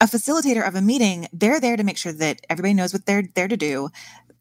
A 0.00 0.06
facilitator 0.06 0.66
of 0.66 0.74
a 0.74 0.82
meeting 0.82 1.28
they're 1.32 1.60
there 1.60 1.76
to 1.76 1.84
make 1.84 1.98
sure 1.98 2.12
that 2.12 2.40
everybody 2.48 2.74
knows 2.74 2.92
what 2.92 3.06
they're 3.06 3.24
there 3.34 3.48
to 3.48 3.56
do. 3.56 3.88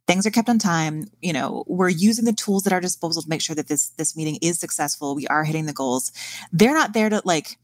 Things 0.06 0.28
are 0.28 0.32
kept 0.32 0.50
on 0.50 0.60
time. 0.60 1.06
You 1.22 1.34
know 1.34 1.64
we're 1.68 1.90
using 1.90 2.26
the 2.26 2.34
tools 2.34 2.68
at 2.68 2.74
our 2.74 2.82
disposal 2.82 3.22
to 3.22 3.30
make 3.30 3.42
sure 3.42 3.56
that 3.56 3.68
this 3.68 3.90
this 3.90 4.16
meeting 4.16 4.38
is 4.42 4.60
successful. 4.60 5.16
We 5.16 5.28
are 5.28 5.44
hitting 5.44 5.66
the 5.66 5.74
goals. 5.74 6.12
They're 6.52 6.74
not 6.74 6.94
there 6.94 7.10
to 7.10 7.22
like 7.26 7.58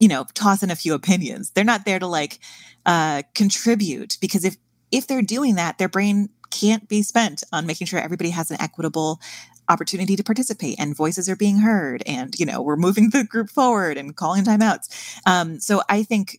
you 0.00 0.08
know 0.08 0.26
toss 0.34 0.62
in 0.62 0.70
a 0.70 0.76
few 0.76 0.94
opinions. 0.94 1.50
They're 1.50 1.64
not 1.64 1.84
there 1.84 1.98
to 1.98 2.06
like 2.06 2.38
uh, 2.86 3.22
contribute 3.34 4.18
because 4.20 4.44
if 4.44 4.56
if 4.90 5.06
they're 5.06 5.22
doing 5.22 5.56
that 5.56 5.78
their 5.78 5.88
brain 5.88 6.30
can't 6.50 6.88
be 6.88 7.02
spent 7.02 7.42
on 7.52 7.66
making 7.66 7.86
sure 7.86 8.00
everybody 8.00 8.30
has 8.30 8.50
an 8.50 8.60
equitable 8.60 9.20
opportunity 9.68 10.16
to 10.16 10.24
participate 10.24 10.76
and 10.78 10.96
voices 10.96 11.28
are 11.28 11.36
being 11.36 11.58
heard 11.58 12.02
and 12.06 12.34
you 12.38 12.46
know 12.46 12.62
we're 12.62 12.76
moving 12.76 13.10
the 13.10 13.24
group 13.24 13.50
forward 13.50 13.96
and 13.96 14.16
calling 14.16 14.44
timeouts. 14.44 14.88
Um, 15.26 15.60
so 15.60 15.82
i 15.88 16.02
think 16.02 16.38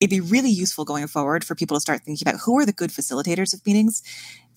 it'd 0.00 0.10
be 0.10 0.20
really 0.20 0.50
useful 0.50 0.86
going 0.86 1.06
forward 1.06 1.44
for 1.44 1.54
people 1.54 1.76
to 1.76 1.80
start 1.80 2.00
thinking 2.02 2.26
about 2.26 2.40
who 2.40 2.58
are 2.58 2.64
the 2.64 2.72
good 2.72 2.90
facilitators 2.90 3.52
of 3.52 3.64
meetings 3.66 4.02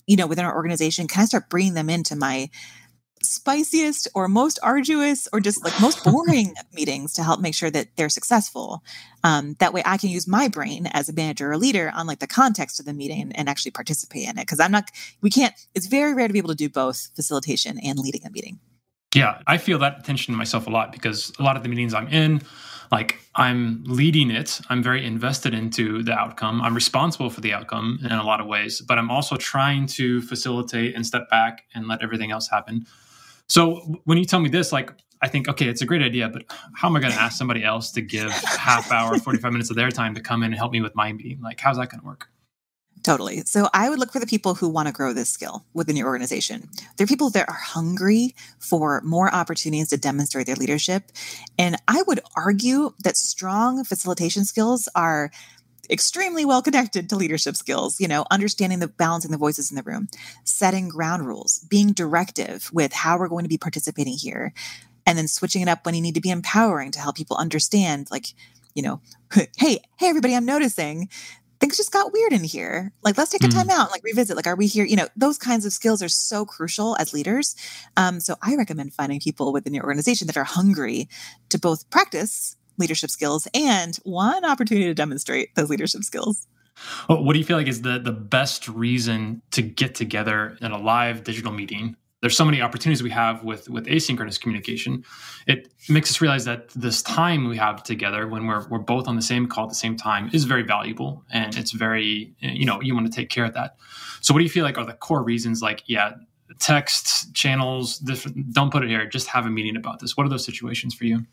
you 0.06 0.16
know 0.16 0.26
within 0.26 0.44
our 0.44 0.54
organization. 0.54 1.08
Can 1.08 1.22
i 1.22 1.24
start 1.26 1.50
bringing 1.50 1.74
them 1.74 1.90
into 1.90 2.16
my 2.16 2.48
spiciest 3.24 4.08
or 4.14 4.28
most 4.28 4.58
arduous 4.62 5.28
or 5.32 5.40
just 5.40 5.64
like 5.64 5.80
most 5.80 6.04
boring 6.10 6.54
meetings 6.72 7.14
to 7.14 7.22
help 7.22 7.40
make 7.40 7.54
sure 7.54 7.70
that 7.70 7.88
they're 7.96 8.08
successful. 8.08 8.82
Um, 9.22 9.56
that 9.58 9.72
way 9.72 9.82
I 9.84 9.96
can 9.96 10.10
use 10.10 10.28
my 10.28 10.48
brain 10.48 10.86
as 10.88 11.08
a 11.08 11.12
manager 11.12 11.50
or 11.50 11.56
leader 11.56 11.92
on 11.94 12.06
like 12.06 12.18
the 12.18 12.26
context 12.26 12.78
of 12.78 12.86
the 12.86 12.92
meeting 12.92 13.22
and, 13.22 13.36
and 13.36 13.48
actually 13.48 13.72
participate 13.72 14.28
in 14.28 14.38
it. 14.38 14.46
Cause 14.46 14.60
I'm 14.60 14.72
not, 14.72 14.90
we 15.20 15.30
can't, 15.30 15.54
it's 15.74 15.86
very 15.86 16.14
rare 16.14 16.26
to 16.26 16.32
be 16.32 16.38
able 16.38 16.50
to 16.50 16.54
do 16.54 16.68
both 16.68 17.10
facilitation 17.16 17.78
and 17.82 17.98
leading 17.98 18.24
a 18.26 18.30
meeting. 18.30 18.58
Yeah, 19.14 19.40
I 19.46 19.58
feel 19.58 19.78
that 19.78 20.04
tension 20.04 20.34
myself 20.34 20.66
a 20.66 20.70
lot 20.70 20.92
because 20.92 21.32
a 21.38 21.42
lot 21.42 21.56
of 21.56 21.62
the 21.62 21.68
meetings 21.68 21.94
I'm 21.94 22.08
in, 22.08 22.42
like 22.90 23.18
I'm 23.34 23.82
leading 23.84 24.30
it, 24.30 24.60
I'm 24.68 24.82
very 24.82 25.04
invested 25.04 25.54
into 25.54 26.02
the 26.02 26.12
outcome. 26.12 26.60
I'm 26.60 26.74
responsible 26.74 27.30
for 27.30 27.40
the 27.40 27.52
outcome 27.52 27.98
in 28.04 28.12
a 28.12 28.24
lot 28.24 28.40
of 28.40 28.46
ways, 28.46 28.80
but 28.80 28.98
I'm 28.98 29.10
also 29.10 29.36
trying 29.36 29.86
to 29.98 30.20
facilitate 30.22 30.94
and 30.94 31.06
step 31.06 31.30
back 31.30 31.64
and 31.74 31.88
let 31.88 32.02
everything 32.02 32.30
else 32.30 32.48
happen. 32.48 32.86
So 33.48 34.00
when 34.04 34.18
you 34.18 34.24
tell 34.24 34.40
me 34.40 34.48
this, 34.48 34.72
like 34.72 34.90
I 35.22 35.28
think, 35.28 35.48
okay, 35.48 35.68
it's 35.68 35.80
a 35.80 35.86
great 35.86 36.02
idea, 36.02 36.28
but 36.28 36.44
how 36.74 36.88
am 36.88 36.96
I 36.96 37.00
going 37.00 37.12
to 37.12 37.20
ask 37.20 37.38
somebody 37.38 37.64
else 37.64 37.90
to 37.92 38.02
give 38.02 38.30
half 38.30 38.92
hour, 38.92 39.18
45 39.18 39.52
minutes 39.52 39.70
of 39.70 39.76
their 39.76 39.90
time 39.90 40.14
to 40.14 40.20
come 40.20 40.42
in 40.42 40.46
and 40.46 40.54
help 40.56 40.72
me 40.72 40.80
with 40.80 40.94
my 40.94 41.12
meeting? 41.12 41.40
Like, 41.40 41.60
how's 41.60 41.76
that 41.78 41.88
going 41.88 42.00
to 42.00 42.06
work? 42.06 42.28
Totally. 43.04 43.42
So 43.44 43.68
I 43.74 43.90
would 43.90 43.98
look 43.98 44.12
for 44.12 44.18
the 44.18 44.26
people 44.26 44.54
who 44.54 44.66
want 44.66 44.88
to 44.88 44.92
grow 44.92 45.12
this 45.12 45.28
skill 45.28 45.66
within 45.74 45.94
your 45.94 46.08
organization. 46.08 46.70
They're 46.96 47.06
people 47.06 47.28
that 47.30 47.46
are 47.50 47.54
hungry 47.54 48.34
for 48.58 49.02
more 49.02 49.32
opportunities 49.32 49.90
to 49.90 49.98
demonstrate 49.98 50.46
their 50.46 50.56
leadership. 50.56 51.12
And 51.58 51.76
I 51.86 52.02
would 52.06 52.20
argue 52.34 52.94
that 53.04 53.18
strong 53.18 53.84
facilitation 53.84 54.46
skills 54.46 54.88
are 54.94 55.30
extremely 55.90 56.44
well 56.44 56.62
connected 56.62 57.08
to 57.08 57.16
leadership 57.16 57.56
skills, 57.56 58.00
you 58.00 58.08
know, 58.08 58.24
understanding 58.30 58.78
the 58.78 58.88
balancing 58.88 59.30
the 59.30 59.38
voices 59.38 59.70
in 59.70 59.76
the 59.76 59.82
room, 59.82 60.08
setting 60.44 60.88
ground 60.88 61.26
rules, 61.26 61.60
being 61.70 61.92
directive 61.92 62.70
with 62.72 62.92
how 62.92 63.18
we're 63.18 63.28
going 63.28 63.44
to 63.44 63.48
be 63.48 63.58
participating 63.58 64.14
here, 64.14 64.52
and 65.06 65.18
then 65.18 65.28
switching 65.28 65.62
it 65.62 65.68
up 65.68 65.84
when 65.84 65.94
you 65.94 66.00
need 66.00 66.14
to 66.14 66.20
be 66.20 66.30
empowering 66.30 66.90
to 66.92 67.00
help 67.00 67.16
people 67.16 67.36
understand, 67.36 68.08
like, 68.10 68.26
you 68.74 68.82
know, 68.82 69.00
hey, 69.34 69.78
hey, 69.96 70.08
everybody, 70.08 70.34
I'm 70.34 70.46
noticing 70.46 71.08
things 71.60 71.76
just 71.76 71.92
got 71.92 72.12
weird 72.12 72.32
in 72.32 72.44
here. 72.44 72.92
Like, 73.02 73.16
let's 73.16 73.30
take 73.30 73.44
a 73.44 73.48
time 73.48 73.68
mm. 73.68 73.72
out, 73.72 73.90
like 73.90 74.02
revisit. 74.04 74.36
Like, 74.36 74.46
are 74.46 74.56
we 74.56 74.66
here? 74.66 74.84
You 74.84 74.96
know, 74.96 75.08
those 75.16 75.38
kinds 75.38 75.64
of 75.64 75.72
skills 75.72 76.02
are 76.02 76.08
so 76.08 76.44
crucial 76.44 76.96
as 76.98 77.14
leaders. 77.14 77.56
Um, 77.96 78.20
so 78.20 78.36
I 78.42 78.56
recommend 78.56 78.92
finding 78.92 79.20
people 79.20 79.52
within 79.52 79.72
your 79.72 79.84
organization 79.84 80.26
that 80.26 80.36
are 80.36 80.44
hungry 80.44 81.08
to 81.48 81.58
both 81.58 81.88
practice 81.90 82.56
leadership 82.78 83.10
skills 83.10 83.48
and 83.54 83.96
one 84.04 84.44
opportunity 84.44 84.86
to 84.86 84.94
demonstrate 84.94 85.54
those 85.54 85.70
leadership 85.70 86.02
skills. 86.02 86.46
What 87.06 87.32
do 87.32 87.38
you 87.38 87.44
feel 87.44 87.56
like 87.56 87.68
is 87.68 87.82
the 87.82 87.98
the 87.98 88.12
best 88.12 88.68
reason 88.68 89.42
to 89.52 89.62
get 89.62 89.94
together 89.94 90.56
in 90.60 90.72
a 90.72 90.78
live 90.78 91.24
digital 91.24 91.52
meeting? 91.52 91.96
There's 92.20 92.36
so 92.36 92.44
many 92.44 92.62
opportunities 92.62 93.02
we 93.02 93.10
have 93.10 93.44
with 93.44 93.68
with 93.68 93.86
asynchronous 93.86 94.40
communication. 94.40 95.04
It 95.46 95.72
makes 95.88 96.10
us 96.10 96.20
realize 96.20 96.46
that 96.46 96.70
this 96.70 97.02
time 97.02 97.48
we 97.48 97.56
have 97.58 97.82
together 97.82 98.26
when 98.26 98.46
we're 98.46 98.66
we're 98.68 98.78
both 98.78 99.06
on 99.06 99.14
the 99.14 99.22
same 99.22 99.46
call 99.46 99.64
at 99.64 99.68
the 99.68 99.74
same 99.76 99.96
time 99.96 100.30
is 100.32 100.44
very 100.44 100.62
valuable 100.62 101.24
and 101.30 101.56
it's 101.56 101.72
very 101.72 102.34
you 102.40 102.64
know 102.66 102.80
you 102.80 102.94
want 102.94 103.06
to 103.06 103.12
take 103.12 103.28
care 103.28 103.44
of 103.44 103.54
that. 103.54 103.76
So 104.20 104.34
what 104.34 104.38
do 104.38 104.44
you 104.44 104.50
feel 104.50 104.64
like 104.64 104.78
are 104.78 104.86
the 104.86 104.94
core 104.94 105.22
reasons? 105.22 105.62
Like 105.62 105.82
yeah, 105.86 106.14
text 106.58 107.34
channels. 107.34 107.98
don't 107.98 108.72
put 108.72 108.82
it 108.82 108.88
here. 108.88 109.06
Just 109.06 109.28
have 109.28 109.46
a 109.46 109.50
meeting 109.50 109.76
about 109.76 110.00
this. 110.00 110.16
What 110.16 110.26
are 110.26 110.30
those 110.30 110.44
situations 110.44 110.94
for 110.94 111.04
you? 111.04 111.26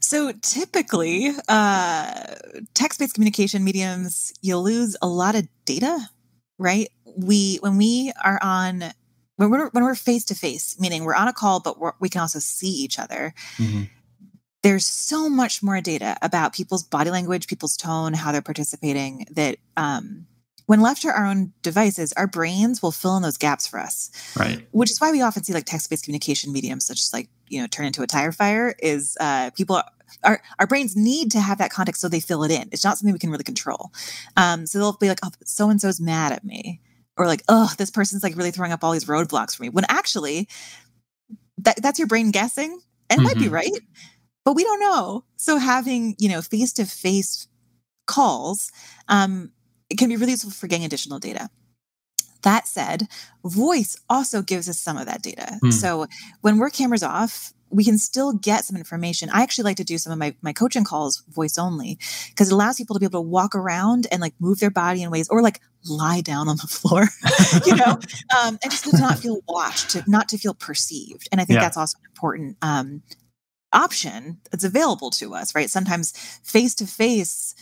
So 0.00 0.32
typically, 0.42 1.32
uh, 1.48 2.34
text 2.74 2.98
based 2.98 3.14
communication 3.14 3.64
mediums, 3.64 4.32
you 4.42 4.58
lose 4.58 4.96
a 5.02 5.08
lot 5.08 5.34
of 5.34 5.48
data, 5.64 5.98
right? 6.58 6.88
We, 7.16 7.56
when 7.56 7.76
we 7.76 8.12
are 8.24 8.38
on 8.42 8.92
when 9.38 9.50
we're 9.50 9.70
when 9.70 9.84
we're 9.84 9.94
face 9.94 10.24
to 10.26 10.34
face, 10.34 10.78
meaning 10.80 11.04
we're 11.04 11.14
on 11.14 11.28
a 11.28 11.32
call, 11.32 11.60
but 11.60 11.76
we 12.00 12.08
can 12.08 12.20
also 12.20 12.40
see 12.40 12.70
each 12.70 12.98
other. 12.98 13.32
Mm-hmm. 13.56 13.84
There's 14.64 14.84
so 14.84 15.28
much 15.28 15.62
more 15.62 15.80
data 15.80 16.16
about 16.20 16.52
people's 16.52 16.82
body 16.82 17.10
language, 17.10 17.46
people's 17.46 17.76
tone, 17.76 18.14
how 18.14 18.32
they're 18.32 18.42
participating. 18.42 19.26
That 19.30 19.58
um, 19.76 20.26
when 20.66 20.80
left 20.80 21.02
to 21.02 21.08
our 21.08 21.24
own 21.24 21.52
devices, 21.62 22.12
our 22.14 22.26
brains 22.26 22.82
will 22.82 22.90
fill 22.90 23.16
in 23.16 23.22
those 23.22 23.36
gaps 23.36 23.68
for 23.68 23.78
us. 23.78 24.10
Right. 24.36 24.66
Which 24.72 24.90
is 24.90 25.00
why 25.00 25.12
we 25.12 25.22
often 25.22 25.44
see 25.44 25.54
like 25.54 25.66
text-based 25.66 26.04
communication 26.04 26.52
mediums, 26.52 26.84
such 26.84 26.98
as 26.98 27.12
like 27.12 27.28
you 27.50 27.60
know 27.60 27.66
turn 27.66 27.86
into 27.86 28.02
a 28.02 28.06
tire 28.06 28.32
fire. 28.32 28.74
Is 28.80 29.16
uh, 29.20 29.50
people 29.50 29.82
our 30.24 30.40
our 30.58 30.66
brains 30.66 30.96
need 30.96 31.30
to 31.32 31.40
have 31.40 31.58
that 31.58 31.70
context 31.70 32.00
so 32.00 32.08
they 32.08 32.20
fill 32.20 32.44
it 32.44 32.50
in. 32.50 32.68
It's 32.72 32.84
not 32.84 32.98
something 32.98 33.12
we 33.12 33.18
can 33.18 33.30
really 33.30 33.44
control. 33.44 33.90
Um, 34.36 34.66
so 34.66 34.78
they'll 34.78 34.92
be 34.92 35.08
like, 35.08 35.20
"Oh, 35.24 35.30
so 35.44 35.70
and 35.70 35.80
so's 35.80 36.00
mad 36.00 36.32
at 36.32 36.44
me," 36.44 36.80
or 37.16 37.26
like, 37.26 37.42
"Oh, 37.48 37.72
this 37.78 37.90
person's 37.90 38.22
like 38.22 38.36
really 38.36 38.50
throwing 38.50 38.72
up 38.72 38.82
all 38.82 38.92
these 38.92 39.06
roadblocks 39.06 39.56
for 39.56 39.64
me." 39.64 39.68
When 39.68 39.84
actually, 39.88 40.48
that 41.58 41.80
that's 41.82 41.98
your 41.98 42.08
brain 42.08 42.30
guessing, 42.30 42.80
and 43.10 43.18
mm-hmm. 43.18 43.24
might 43.24 43.36
be 43.36 43.44
mm-hmm. 43.44 43.54
right, 43.54 43.80
but 44.44 44.54
we 44.54 44.64
don't 44.64 44.80
know. 44.80 45.24
So 45.36 45.58
having 45.58 46.16
you 46.18 46.28
know 46.28 46.42
face 46.42 46.72
to 46.74 46.84
face 46.84 47.48
calls, 48.06 48.70
um, 49.08 49.52
it 49.90 49.98
can 49.98 50.08
be 50.08 50.16
really 50.16 50.32
useful 50.32 50.50
for 50.50 50.66
getting 50.66 50.86
additional 50.86 51.18
data. 51.18 51.50
That 52.42 52.68
said, 52.68 53.08
voice 53.44 53.96
also 54.08 54.42
gives 54.42 54.68
us 54.68 54.78
some 54.78 54.96
of 54.96 55.06
that 55.06 55.22
data. 55.22 55.58
Mm. 55.62 55.72
So 55.72 56.06
when 56.40 56.58
we're 56.58 56.70
cameras 56.70 57.02
off, 57.02 57.52
we 57.70 57.84
can 57.84 57.98
still 57.98 58.32
get 58.32 58.64
some 58.64 58.76
information. 58.76 59.28
I 59.30 59.42
actually 59.42 59.64
like 59.64 59.76
to 59.76 59.84
do 59.84 59.98
some 59.98 60.12
of 60.12 60.18
my, 60.18 60.34
my 60.42 60.52
coaching 60.52 60.84
calls 60.84 61.22
voice 61.28 61.58
only 61.58 61.98
because 62.30 62.50
it 62.50 62.54
allows 62.54 62.76
people 62.76 62.94
to 62.94 63.00
be 63.00 63.06
able 63.06 63.22
to 63.22 63.28
walk 63.28 63.54
around 63.54 64.06
and 64.10 64.20
like 64.20 64.34
move 64.38 64.60
their 64.60 64.70
body 64.70 65.02
in 65.02 65.10
ways 65.10 65.28
or 65.28 65.42
like 65.42 65.60
lie 65.84 66.20
down 66.20 66.48
on 66.48 66.56
the 66.56 66.66
floor, 66.68 67.08
you 67.66 67.76
know, 67.76 67.98
um, 68.38 68.58
and 68.62 68.70
just 68.70 68.84
to 68.84 68.98
not 68.98 69.18
feel 69.18 69.40
watched, 69.48 69.90
to 69.90 70.04
not 70.06 70.28
to 70.30 70.38
feel 70.38 70.54
perceived. 70.54 71.28
And 71.30 71.40
I 71.40 71.44
think 71.44 71.58
yeah. 71.58 71.64
that's 71.64 71.76
also 71.76 71.98
an 71.98 72.10
important 72.10 72.56
um, 72.62 73.02
option 73.72 74.38
that's 74.50 74.64
available 74.64 75.10
to 75.10 75.34
us, 75.34 75.54
right? 75.54 75.68
Sometimes 75.68 76.12
face 76.42 76.74
to 76.76 76.86
face 76.86 77.54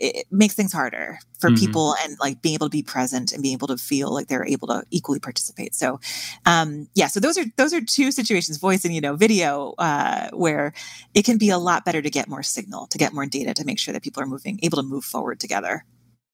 it 0.00 0.26
makes 0.30 0.54
things 0.54 0.72
harder 0.72 1.18
for 1.38 1.50
mm-hmm. 1.50 1.64
people 1.64 1.94
and 2.02 2.16
like 2.18 2.40
being 2.40 2.54
able 2.54 2.66
to 2.66 2.70
be 2.70 2.82
present 2.82 3.32
and 3.32 3.42
being 3.42 3.52
able 3.52 3.68
to 3.68 3.76
feel 3.76 4.12
like 4.12 4.26
they're 4.28 4.46
able 4.46 4.66
to 4.66 4.82
equally 4.90 5.20
participate 5.20 5.74
so 5.74 6.00
um 6.46 6.88
yeah 6.94 7.06
so 7.06 7.20
those 7.20 7.36
are 7.36 7.44
those 7.56 7.74
are 7.74 7.80
two 7.80 8.10
situations 8.10 8.56
voice 8.56 8.84
and 8.84 8.94
you 8.94 9.00
know 9.00 9.14
video 9.14 9.74
uh 9.78 10.28
where 10.32 10.72
it 11.14 11.24
can 11.24 11.36
be 11.36 11.50
a 11.50 11.58
lot 11.58 11.84
better 11.84 12.00
to 12.00 12.10
get 12.10 12.28
more 12.28 12.42
signal 12.42 12.86
to 12.86 12.98
get 12.98 13.12
more 13.12 13.26
data 13.26 13.52
to 13.52 13.64
make 13.64 13.78
sure 13.78 13.92
that 13.92 14.02
people 14.02 14.22
are 14.22 14.26
moving 14.26 14.58
able 14.62 14.76
to 14.76 14.82
move 14.82 15.04
forward 15.04 15.38
together 15.38 15.84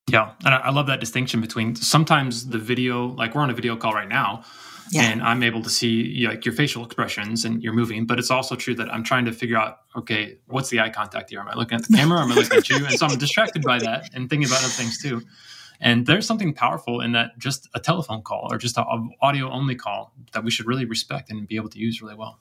yeah 0.09 0.33
and 0.45 0.55
i 0.55 0.71
love 0.71 0.87
that 0.87 1.01
distinction 1.01 1.41
between 1.41 1.75
sometimes 1.75 2.49
the 2.49 2.59
video 2.59 3.09
like 3.09 3.35
we're 3.35 3.43
on 3.43 3.51
a 3.51 3.55
video 3.55 3.77
call 3.77 3.93
right 3.93 4.09
now 4.09 4.45
yeah. 4.91 5.11
and 5.11 5.23
I'm 5.23 5.43
able 5.43 5.63
to 5.63 5.71
see 5.71 6.27
like 6.27 6.45
your 6.45 6.55
facial 6.55 6.85
expressions 6.85 7.45
and 7.45 7.63
you're 7.63 7.73
moving. 7.73 8.07
But 8.07 8.19
it's 8.19 8.31
also 8.31 8.57
true 8.57 8.75
that 8.77 8.93
I'm 8.93 9.03
trying 9.03 9.25
to 9.27 9.33
figure 9.33 9.57
out, 9.57 9.81
okay, 9.97 10.39
what's 10.47 10.71
the 10.71 10.81
eye 10.81 10.91
contact 10.91 11.31
here? 11.31 11.41
Am 11.41 11.49
I 11.49 11.55
looking 11.55 11.77
at 11.77 11.87
the 11.87 11.97
camera? 11.97 12.21
am 12.21 12.33
I 12.33 12.35
looking 12.37 12.59
at 12.59 12.69
you? 12.69 12.85
And 12.85 12.99
so 12.99 13.07
I'm 13.07 13.19
distracted 13.19 13.63
by 13.63 13.79
that 13.79 14.11
and 14.15 14.29
thinking 14.29 14.49
about 14.49 14.61
other 14.61 14.69
things 14.69 15.01
too. 15.01 15.23
And 15.81 16.07
there's 16.07 16.27
something 16.27 16.55
powerful 16.55 17.01
in 17.01 17.13
that 17.13 17.39
just 17.39 17.69
a 17.75 17.81
telephone 17.81 18.23
call 18.23 18.49
or 18.51 18.59
just 18.59 18.79
an 18.79 19.11
audio 19.21 19.51
only 19.51 19.75
call 19.75 20.13
that 20.33 20.43
we 20.45 20.51
should 20.51 20.67
really 20.67 20.85
respect 20.85 21.31
and 21.31 21.47
be 21.47 21.57
able 21.57 21.69
to 21.71 21.79
use 21.79 22.01
really 22.01 22.15
well. 22.15 22.39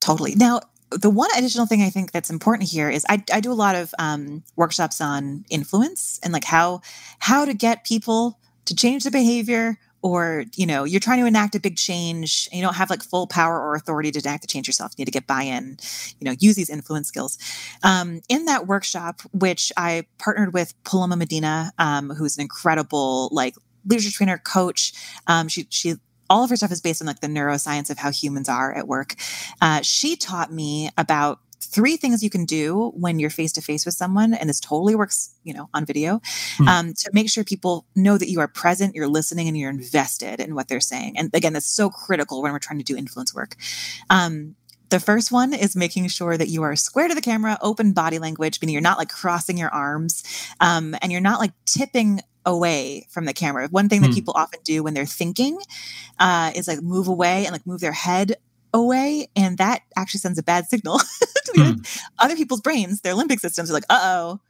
Totally. 0.00 0.34
Now, 0.34 0.60
the 0.90 1.10
one 1.10 1.30
additional 1.36 1.66
thing 1.66 1.82
I 1.82 1.90
think 1.90 2.12
that's 2.12 2.30
important 2.30 2.68
here 2.68 2.88
is 2.88 3.04
I, 3.08 3.22
I 3.32 3.40
do 3.40 3.50
a 3.50 3.54
lot 3.54 3.74
of 3.74 3.94
um, 3.98 4.44
workshops 4.56 5.00
on 5.00 5.44
influence 5.50 6.20
and 6.22 6.32
like 6.32 6.44
how 6.44 6.82
how 7.18 7.44
to 7.44 7.54
get 7.54 7.84
people 7.84 8.38
to 8.66 8.74
change 8.74 9.02
their 9.02 9.10
behavior 9.10 9.78
or 10.04 10.44
you 10.54 10.66
know 10.66 10.84
you're 10.84 11.00
trying 11.00 11.18
to 11.18 11.26
enact 11.26 11.54
a 11.56 11.60
big 11.60 11.76
change 11.76 12.46
and 12.52 12.60
you 12.60 12.64
don't 12.64 12.76
have 12.76 12.90
like 12.90 13.02
full 13.02 13.26
power 13.26 13.58
or 13.58 13.74
authority 13.74 14.12
to 14.12 14.20
enact 14.20 14.42
the 14.42 14.46
change 14.46 14.68
yourself 14.68 14.92
you 14.96 15.02
need 15.02 15.06
to 15.06 15.10
get 15.10 15.26
buy-in 15.26 15.76
you 16.20 16.24
know 16.26 16.34
use 16.38 16.54
these 16.54 16.70
influence 16.70 17.08
skills. 17.08 17.38
Um, 17.82 18.20
in 18.28 18.44
that 18.44 18.66
workshop 18.68 19.22
which 19.32 19.72
i 19.76 20.04
partnered 20.18 20.52
with 20.52 20.74
paloma 20.84 21.16
medina 21.16 21.72
um, 21.78 22.10
who's 22.10 22.36
an 22.36 22.42
incredible 22.42 23.30
like 23.32 23.56
leadership 23.86 24.12
trainer 24.12 24.38
coach 24.38 24.92
um, 25.26 25.48
she 25.48 25.66
she 25.70 25.94
all 26.30 26.44
of 26.44 26.50
her 26.50 26.56
stuff 26.56 26.72
is 26.72 26.80
based 26.80 27.02
on 27.02 27.06
like 27.06 27.20
the 27.20 27.26
neuroscience 27.26 27.90
of 27.90 27.98
how 27.98 28.10
humans 28.10 28.48
are 28.48 28.72
at 28.72 28.88
work. 28.88 29.14
Uh, 29.60 29.82
she 29.82 30.16
taught 30.16 30.50
me 30.50 30.88
about 30.96 31.38
three 31.64 31.96
things 31.96 32.22
you 32.22 32.30
can 32.30 32.44
do 32.44 32.92
when 32.94 33.18
you're 33.18 33.30
face 33.30 33.52
to 33.52 33.62
face 33.62 33.84
with 33.84 33.94
someone, 33.94 34.34
and 34.34 34.48
this 34.48 34.60
totally 34.60 34.94
works, 34.94 35.34
you 35.44 35.54
know, 35.54 35.68
on 35.74 35.84
video, 35.84 36.20
hmm. 36.56 36.68
um, 36.68 36.94
to 36.94 37.10
make 37.12 37.30
sure 37.30 37.44
people 37.44 37.86
know 37.94 38.18
that 38.18 38.30
you 38.30 38.40
are 38.40 38.48
present, 38.48 38.94
you're 38.94 39.08
listening, 39.08 39.48
and 39.48 39.56
you're 39.56 39.70
invested 39.70 40.40
in 40.40 40.54
what 40.54 40.68
they're 40.68 40.80
saying. 40.80 41.18
And 41.18 41.30
again, 41.34 41.52
that's 41.52 41.66
so 41.66 41.90
critical 41.90 42.42
when 42.42 42.52
we're 42.52 42.58
trying 42.58 42.78
to 42.78 42.84
do 42.84 42.96
influence 42.96 43.34
work. 43.34 43.56
Um, 44.10 44.56
the 44.90 45.00
first 45.00 45.32
one 45.32 45.52
is 45.52 45.74
making 45.74 46.08
sure 46.08 46.36
that 46.36 46.48
you 46.48 46.62
are 46.62 46.76
square 46.76 47.08
to 47.08 47.14
the 47.14 47.20
camera, 47.20 47.58
open 47.60 47.92
body 47.92 48.18
language, 48.18 48.60
meaning 48.60 48.74
you're 48.74 48.82
not 48.82 48.98
like 48.98 49.08
crossing 49.08 49.58
your 49.58 49.70
arms, 49.70 50.22
um, 50.60 50.94
and 51.02 51.10
you're 51.10 51.20
not 51.20 51.40
like 51.40 51.52
tipping 51.64 52.20
away 52.46 53.06
from 53.10 53.24
the 53.24 53.32
camera. 53.32 53.68
One 53.68 53.88
thing 53.88 54.02
that 54.02 54.08
hmm. 54.08 54.14
people 54.14 54.34
often 54.36 54.60
do 54.64 54.82
when 54.82 54.94
they're 54.94 55.06
thinking 55.06 55.58
uh, 56.18 56.52
is 56.54 56.68
like 56.68 56.82
move 56.82 57.08
away 57.08 57.44
and 57.44 57.52
like 57.52 57.66
move 57.66 57.80
their 57.80 57.92
head 57.92 58.36
away. 58.74 59.28
And 59.34 59.56
that 59.56 59.82
actually 59.96 60.20
sends 60.20 60.38
a 60.38 60.42
bad 60.42 60.66
signal 60.66 60.98
to 61.46 61.52
mm. 61.52 62.02
other 62.18 62.36
people's 62.36 62.60
brains. 62.60 63.00
Their 63.00 63.14
limbic 63.14 63.40
systems 63.40 63.70
are 63.70 63.74
like, 63.74 63.86
uh 63.88 64.00
oh, 64.02 64.40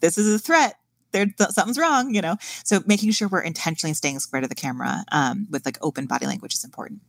this 0.00 0.16
is 0.16 0.34
a 0.34 0.38
threat. 0.38 0.76
There, 1.12 1.26
something's 1.50 1.78
wrong, 1.78 2.14
you 2.14 2.22
know. 2.22 2.36
So 2.64 2.80
making 2.86 3.10
sure 3.10 3.28
we're 3.28 3.40
intentionally 3.40 3.94
staying 3.94 4.20
square 4.20 4.42
to 4.42 4.48
the 4.48 4.54
camera 4.54 5.04
um, 5.12 5.46
with 5.50 5.64
like 5.64 5.78
open 5.82 6.06
body 6.06 6.26
language 6.26 6.54
is 6.54 6.64
important. 6.64 7.00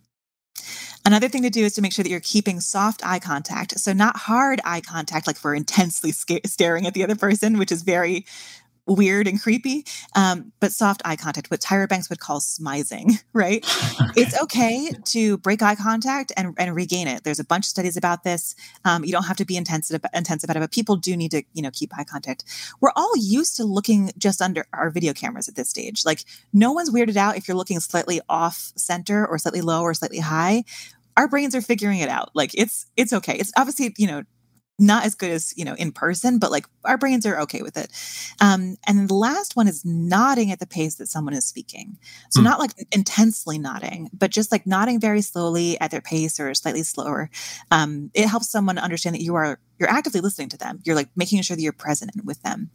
Another 1.06 1.30
thing 1.30 1.43
to 1.43 1.50
do 1.50 1.63
is 1.63 1.74
to 1.76 1.82
make 1.82 1.93
sure 1.93 2.04
that 2.04 2.10
you're 2.10 2.20
keeping 2.20 2.60
soft 2.60 3.06
eye 3.06 3.20
contact. 3.20 3.80
So 3.80 3.93
not 3.93 4.17
hard 4.17 4.60
eye 4.65 4.82
contact, 4.82 5.28
like 5.28 5.43
we're 5.43 5.56
intensely 5.56 6.12
sca- 6.12 6.46
staring 6.46 6.86
at 6.86 6.93
the 6.93 7.04
other 7.04 7.15
person, 7.15 7.58
which 7.58 7.72
is 7.72 7.82
very 7.82 8.26
weird 8.88 9.28
and 9.28 9.41
creepy, 9.41 9.86
um, 10.15 10.52
but 10.60 10.71
soft 10.71 11.02
eye 11.06 11.15
contact, 11.15 11.52
what 11.52 11.60
Tyra 11.60 11.88
Banks 11.88 12.10
would 12.10 12.19
call 12.19 12.39
smizing, 12.39 13.23
right? 13.34 13.65
Okay. 14.02 14.21
It's 14.21 14.39
okay 14.43 14.91
to 15.06 15.38
break 15.38 15.62
eye 15.62 15.76
contact 15.76 16.32
and, 16.38 16.54
and 16.58 16.76
regain 16.76 17.08
it. 17.08 17.23
There's 17.23 17.39
a 17.39 17.45
bunch 17.45 17.65
of 17.65 17.69
studies 17.69 17.97
about 17.97 18.23
this. 18.23 18.56
Um, 18.86 19.04
you 19.04 19.12
don't 19.12 19.26
have 19.26 19.38
to 19.38 19.45
be 19.45 19.58
intensive, 19.58 20.02
intensive 20.13 20.50
about 20.50 20.58
it, 20.58 20.62
but 20.62 20.71
people 20.71 20.95
do 20.95 21.15
need 21.15 21.32
to, 21.32 21.43
you 21.54 21.62
know, 21.62 21.71
keep 21.71 21.97
eye 21.97 22.04
contact. 22.04 22.43
We're 22.82 22.93
all 22.95 23.15
used 23.17 23.56
to 23.58 23.63
looking 23.63 24.12
just 24.17 24.41
under 24.41 24.65
our 24.73 24.89
video 24.89 25.13
cameras 25.13 25.47
at 25.47 25.56
this 25.56 25.69
stage. 25.69 26.06
Like 26.06 26.23
no 26.54 26.71
one's 26.71 26.89
weirded 26.89 27.17
out 27.17 27.38
if 27.38 27.47
you're 27.47 27.58
looking 27.58 27.80
slightly 27.80 28.21
off 28.30 28.71
center 28.76 29.26
or 29.26 29.38
slightly 29.38 29.62
low 29.62 29.82
or 29.82 29.93
slightly 29.93 30.19
high 30.19 30.63
our 31.17 31.28
brains 31.28 31.56
are 31.56 31.62
figuring 31.62 32.00
it 32.00 32.10
out. 32.10 32.30
Like 32.36 32.52
it's 32.54 32.86
it's 32.95 33.12
okay. 33.12 33.36
It's 33.36 33.52
obviously 33.58 33.93
you 33.97 34.08
know 34.08 34.23
not 34.80 35.06
as 35.06 35.16
good 35.16 35.32
as 35.32 35.54
you 35.58 35.66
know 35.66 35.74
in 35.76 35.92
person 35.92 36.38
but 36.40 36.52
like 36.52 36.66
our 36.86 36.98
brains 36.98 37.26
are 37.26 37.40
okay 37.42 37.62
with 37.62 37.78
it. 37.78 37.92
Um, 38.40 38.78
and 38.86 38.98
then 38.98 39.08
the 39.08 39.13
last 39.13 39.56
one 39.56 39.68
is 39.68 39.84
nodding 39.84 40.52
at 40.52 40.60
the 40.60 40.68
pace 40.68 40.96
that 40.96 41.08
someone 41.08 41.34
is 41.34 41.46
speaking. 41.46 41.98
So 42.30 42.42
mm. 42.42 42.46
not 42.46 42.60
like 42.60 42.72
intensely 42.92 43.58
nodding 43.58 44.10
but 44.13 44.32
just 44.32 44.52
like 44.52 44.68
nodding 44.68 45.00
very 45.00 45.22
slowly 45.22 45.80
at 45.80 45.92
their 45.92 46.02
pace 46.02 46.40
or 46.40 46.54
slightly 46.54 46.84
slower. 46.84 47.30
Um, 47.72 48.12
it 48.13 48.28
helps 48.28 48.50
someone 48.50 48.78
understand 48.78 49.16
that 49.16 49.24
you 49.24 49.36
are 49.36 49.60
you're 49.80 49.90
actively 49.90 50.22
listening 50.22 50.50
to 50.50 50.58
them. 50.58 50.80
You're 50.84 50.96
like 50.96 51.10
making 51.16 51.42
sure 51.42 51.56
that 51.56 51.62
you're 51.62 51.74
present 51.74 52.12
with 52.24 52.42
them. 52.42 52.72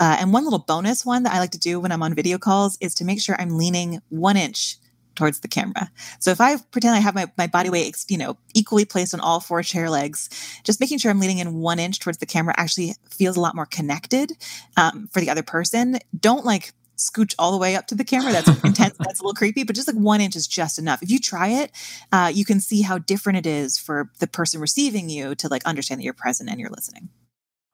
Uh, 0.00 0.16
and 0.18 0.32
one 0.32 0.44
little 0.44 0.58
bonus 0.58 1.06
one 1.06 1.22
that 1.22 1.32
i 1.32 1.38
like 1.38 1.52
to 1.52 1.58
do 1.58 1.78
when 1.78 1.92
i'm 1.92 2.02
on 2.02 2.12
video 2.12 2.36
calls 2.36 2.76
is 2.80 2.92
to 2.94 3.04
make 3.04 3.20
sure 3.20 3.36
i'm 3.38 3.56
leaning 3.56 4.00
one 4.08 4.36
inch 4.36 4.78
towards 5.14 5.40
the 5.40 5.48
camera. 5.48 5.90
So 6.18 6.30
if 6.30 6.40
I 6.40 6.56
pretend 6.56 6.94
I 6.94 7.00
have 7.00 7.14
my, 7.14 7.30
my 7.36 7.46
body 7.46 7.70
weight, 7.70 8.04
you 8.08 8.18
know, 8.18 8.36
equally 8.54 8.84
placed 8.84 9.14
on 9.14 9.20
all 9.20 9.40
four 9.40 9.62
chair 9.62 9.90
legs, 9.90 10.28
just 10.64 10.80
making 10.80 10.98
sure 10.98 11.10
I'm 11.10 11.20
leaning 11.20 11.38
in 11.38 11.54
one 11.54 11.78
inch 11.78 12.00
towards 12.00 12.18
the 12.18 12.26
camera 12.26 12.54
actually 12.56 12.94
feels 13.10 13.36
a 13.36 13.40
lot 13.40 13.54
more 13.54 13.66
connected 13.66 14.32
um, 14.76 15.08
for 15.12 15.20
the 15.20 15.30
other 15.30 15.42
person. 15.42 15.98
Don't 16.18 16.44
like 16.44 16.72
scooch 16.96 17.34
all 17.38 17.52
the 17.52 17.58
way 17.58 17.76
up 17.76 17.86
to 17.88 17.94
the 17.94 18.04
camera. 18.04 18.32
That's 18.32 18.48
intense. 18.64 18.96
That's 18.98 19.20
a 19.20 19.22
little 19.22 19.34
creepy, 19.34 19.64
but 19.64 19.76
just 19.76 19.88
like 19.88 19.96
one 19.96 20.20
inch 20.20 20.36
is 20.36 20.46
just 20.46 20.78
enough. 20.78 21.02
If 21.02 21.10
you 21.10 21.18
try 21.18 21.48
it, 21.48 21.72
uh, 22.12 22.30
you 22.32 22.44
can 22.44 22.60
see 22.60 22.82
how 22.82 22.98
different 22.98 23.38
it 23.38 23.46
is 23.46 23.78
for 23.78 24.10
the 24.20 24.26
person 24.26 24.60
receiving 24.60 25.08
you 25.08 25.34
to 25.36 25.48
like 25.48 25.64
understand 25.64 26.00
that 26.00 26.04
you're 26.04 26.14
present 26.14 26.50
and 26.50 26.60
you're 26.60 26.70
listening. 26.70 27.08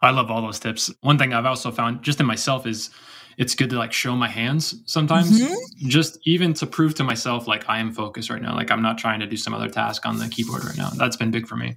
I 0.00 0.10
love 0.10 0.30
all 0.30 0.42
those 0.42 0.60
tips. 0.60 0.92
One 1.00 1.18
thing 1.18 1.32
I've 1.32 1.46
also 1.46 1.70
found 1.70 2.02
just 2.02 2.20
in 2.20 2.26
myself 2.26 2.66
is 2.66 2.90
it's 3.38 3.54
good 3.54 3.70
to 3.70 3.78
like 3.78 3.92
show 3.92 4.14
my 4.16 4.28
hands 4.28 4.82
sometimes. 4.84 5.40
Mm-hmm. 5.40 5.88
just 5.88 6.18
even 6.24 6.52
to 6.54 6.66
prove 6.66 6.94
to 6.96 7.04
myself 7.04 7.46
like 7.46 7.64
i 7.68 7.78
am 7.78 7.92
focused 7.92 8.28
right 8.28 8.42
now 8.42 8.54
like 8.54 8.70
i'm 8.70 8.82
not 8.82 8.98
trying 8.98 9.20
to 9.20 9.26
do 9.26 9.36
some 9.36 9.54
other 9.54 9.68
task 9.68 10.04
on 10.04 10.18
the 10.18 10.28
keyboard 10.28 10.64
right 10.64 10.76
now. 10.76 10.90
That's 10.90 11.16
been 11.16 11.30
big 11.30 11.46
for 11.46 11.56
me. 11.56 11.76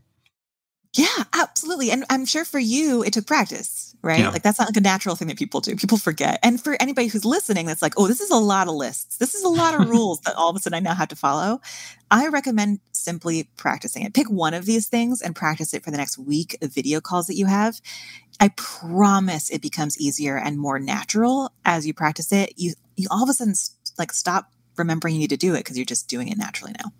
Yeah 0.98 1.24
absolutely. 1.34 1.92
And 1.92 2.04
i'm 2.10 2.26
sure 2.26 2.44
for 2.44 2.60
you 2.60 3.04
it 3.04 3.14
took 3.14 3.26
practice 3.26 3.88
right? 4.04 4.20
Yeah. 4.20 4.30
like 4.30 4.42
that's 4.42 4.58
not 4.58 4.68
like 4.68 4.78
a 4.78 4.82
natural 4.82 5.16
thing 5.16 5.28
that 5.28 5.38
people 5.38 5.62
do. 5.62 5.76
People 5.76 6.00
forget. 6.00 6.40
And 6.42 6.60
for 6.60 6.76
anybody 6.80 7.08
who's 7.08 7.24
listening 7.24 7.68
that's 7.68 7.84
like 7.84 7.94
oh 7.98 8.08
this 8.08 8.20
is 8.20 8.32
a 8.32 8.38
lot 8.38 8.68
of 8.68 8.74
lists. 8.74 9.18
This 9.18 9.36
is 9.36 9.44
a 9.44 9.50
lot 9.50 9.80
of 9.80 9.88
rules 9.90 10.20
that 10.22 10.36
all 10.36 10.50
of 10.50 10.56
a 10.56 10.60
sudden 10.60 10.78
i 10.78 10.80
now 10.80 10.96
have 10.96 11.10
to 11.10 11.16
follow 11.16 11.62
i 12.10 12.28
recommend 12.28 12.80
simply 12.92 13.50
practicing 13.58 14.04
it. 14.04 14.14
Pick 14.14 14.30
one 14.30 14.54
of 14.54 14.66
these 14.66 14.88
things 14.88 15.22
and 15.22 15.36
practice 15.36 15.74
it 15.74 15.84
for 15.84 15.92
the 15.92 15.98
next 15.98 16.18
week 16.18 16.58
of 16.62 16.74
video 16.74 17.00
calls 17.02 17.28
that 17.28 17.36
you 17.36 17.46
have 17.46 17.80
I 18.42 18.50
promise 18.58 19.50
it 19.50 19.62
becomes 19.62 19.98
easier 20.00 20.38
and 20.38 20.58
more 20.58 20.80
natural 20.80 21.54
as 21.64 21.88
you 21.88 21.94
practice 21.94 22.32
it. 22.34 22.54
You 22.58 22.74
you 22.98 23.08
all 23.10 23.24
of 23.24 23.30
a 23.30 23.34
sudden 23.34 23.54
like 23.98 24.12
stop 24.12 24.52
remembering 24.78 25.16
you 25.16 25.20
need 25.20 25.30
to 25.30 25.38
do 25.38 25.54
it 25.54 25.60
because 25.60 25.78
you're 25.78 25.86
just 25.86 26.10
doing 26.10 26.28
it 26.28 26.38
naturally 26.38 26.74
now 26.84 26.92